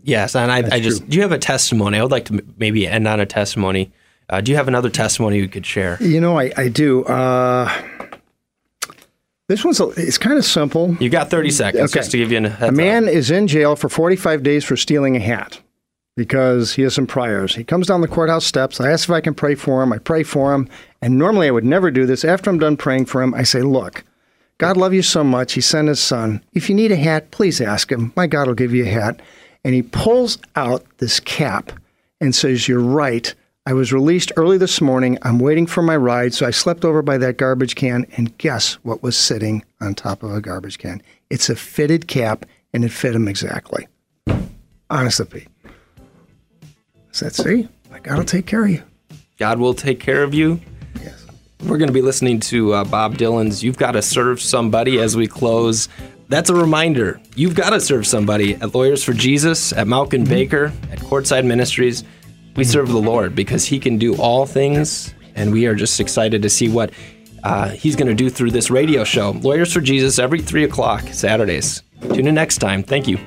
Yes, 0.02 0.34
and 0.34 0.50
I, 0.50 0.58
I 0.58 0.80
just 0.80 1.00
true. 1.00 1.08
do 1.08 1.16
you 1.16 1.22
have 1.22 1.32
a 1.32 1.38
testimony? 1.38 1.98
I 1.98 2.02
would 2.02 2.10
like 2.10 2.26
to 2.26 2.42
maybe 2.56 2.86
end 2.86 3.06
on 3.06 3.20
a 3.20 3.26
testimony. 3.26 3.92
Uh, 4.28 4.40
do 4.40 4.50
you 4.50 4.56
have 4.56 4.68
another 4.68 4.88
testimony 4.88 5.38
you 5.38 5.48
could 5.48 5.66
share? 5.66 5.98
You 6.00 6.20
know, 6.20 6.38
I, 6.38 6.52
I 6.56 6.68
do. 6.68 7.04
Uh, 7.04 7.70
this 9.48 9.64
one's 9.64 9.80
a, 9.80 9.88
it's 9.96 10.16
kind 10.16 10.38
of 10.38 10.44
simple. 10.44 10.96
You 11.00 11.10
got 11.10 11.28
30 11.28 11.50
seconds 11.50 11.90
okay. 11.90 11.98
just 11.98 12.12
to 12.12 12.18
give 12.18 12.30
you 12.30 12.38
a 12.38 12.68
A 12.68 12.72
man 12.72 13.08
up. 13.08 13.14
is 13.14 13.30
in 13.30 13.46
jail 13.46 13.76
for 13.76 13.88
45 13.88 14.42
days 14.42 14.64
for 14.64 14.76
stealing 14.76 15.16
a 15.16 15.20
hat 15.20 15.60
because 16.16 16.74
he 16.74 16.82
has 16.82 16.94
some 16.94 17.06
priors. 17.06 17.54
He 17.54 17.64
comes 17.64 17.86
down 17.86 18.00
the 18.00 18.08
courthouse 18.08 18.44
steps. 18.44 18.80
I 18.80 18.90
ask 18.90 19.08
if 19.08 19.14
I 19.14 19.20
can 19.20 19.34
pray 19.34 19.54
for 19.54 19.82
him. 19.82 19.92
I 19.92 19.98
pray 19.98 20.22
for 20.22 20.54
him. 20.54 20.68
And 21.00 21.18
normally 21.18 21.48
I 21.48 21.52
would 21.52 21.64
never 21.64 21.90
do 21.90 22.06
this. 22.06 22.24
After 22.24 22.50
I'm 22.50 22.58
done 22.58 22.76
praying 22.76 23.06
for 23.06 23.22
him, 23.22 23.32
I 23.34 23.42
say, 23.42 23.62
Look, 23.62 24.04
God 24.60 24.76
loved 24.76 24.94
you 24.94 25.00
so 25.00 25.24
much, 25.24 25.54
He 25.54 25.62
sent 25.62 25.88
His 25.88 26.00
Son. 26.00 26.44
If 26.52 26.68
you 26.68 26.74
need 26.74 26.92
a 26.92 26.96
hat, 26.96 27.30
please 27.30 27.62
ask 27.62 27.90
Him. 27.90 28.12
My 28.14 28.26
God 28.26 28.46
will 28.46 28.54
give 28.54 28.74
you 28.74 28.84
a 28.84 28.88
hat. 28.88 29.22
And 29.64 29.74
He 29.74 29.80
pulls 29.80 30.36
out 30.54 30.84
this 30.98 31.18
cap 31.18 31.72
and 32.20 32.34
says, 32.34 32.68
You're 32.68 32.78
right. 32.78 33.34
I 33.64 33.72
was 33.72 33.90
released 33.90 34.32
early 34.36 34.58
this 34.58 34.82
morning. 34.82 35.16
I'm 35.22 35.38
waiting 35.38 35.66
for 35.66 35.82
my 35.82 35.96
ride, 35.96 36.34
so 36.34 36.44
I 36.44 36.50
slept 36.50 36.84
over 36.84 37.00
by 37.00 37.16
that 37.16 37.38
garbage 37.38 37.74
can, 37.74 38.06
and 38.18 38.36
guess 38.36 38.74
what 38.82 39.02
was 39.02 39.16
sitting 39.16 39.64
on 39.80 39.94
top 39.94 40.22
of 40.22 40.32
a 40.32 40.42
garbage 40.42 40.78
can? 40.78 41.02
It's 41.30 41.48
a 41.48 41.56
fitted 41.56 42.06
cap, 42.06 42.44
and 42.74 42.84
it 42.84 42.92
fit 42.92 43.14
him 43.14 43.28
exactly. 43.28 43.88
Honest 44.90 45.18
to 45.18 45.24
Pete. 45.24 45.48
Said, 47.12 47.34
See, 47.34 47.68
my 47.90 47.98
God 47.98 48.18
will 48.18 48.24
take 48.24 48.46
care 48.46 48.64
of 48.64 48.70
you. 48.70 48.82
God 49.38 49.58
will 49.58 49.74
take 49.74 50.00
care 50.00 50.22
of 50.22 50.34
you. 50.34 50.60
Yes. 51.02 51.26
We're 51.62 51.78
going 51.78 51.88
to 51.88 51.94
be 51.94 52.02
listening 52.02 52.40
to 52.40 52.74
uh, 52.74 52.84
Bob 52.84 53.16
Dylan's 53.16 53.62
You've 53.62 53.78
Got 53.78 53.92
to 53.92 54.02
Serve 54.02 54.40
Somebody 54.40 54.98
as 54.98 55.16
we 55.16 55.26
close. 55.26 55.88
That's 56.28 56.48
a 56.48 56.54
reminder. 56.54 57.20
You've 57.34 57.56
got 57.56 57.70
to 57.70 57.80
serve 57.80 58.06
somebody 58.06 58.54
at 58.54 58.74
Lawyers 58.74 59.02
for 59.02 59.12
Jesus, 59.12 59.72
at 59.72 59.86
Mauck 59.88 60.12
and 60.12 60.28
Baker, 60.28 60.72
at 60.92 61.00
Courtside 61.00 61.44
Ministries. 61.44 62.04
We 62.54 62.62
serve 62.64 62.88
the 62.88 63.00
Lord 63.00 63.34
because 63.34 63.64
He 63.64 63.80
can 63.80 63.98
do 63.98 64.14
all 64.16 64.46
things, 64.46 65.12
and 65.34 65.52
we 65.52 65.66
are 65.66 65.74
just 65.74 65.98
excited 65.98 66.42
to 66.42 66.48
see 66.48 66.68
what 66.68 66.92
uh, 67.42 67.70
He's 67.70 67.96
going 67.96 68.08
to 68.08 68.14
do 68.14 68.30
through 68.30 68.52
this 68.52 68.70
radio 68.70 69.02
show. 69.02 69.32
Lawyers 69.32 69.72
for 69.72 69.80
Jesus 69.80 70.20
every 70.20 70.40
3 70.40 70.64
o'clock 70.64 71.02
Saturdays. 71.08 71.82
Tune 72.00 72.28
in 72.28 72.34
next 72.36 72.58
time. 72.58 72.82
Thank 72.84 73.08
you. 73.08 73.18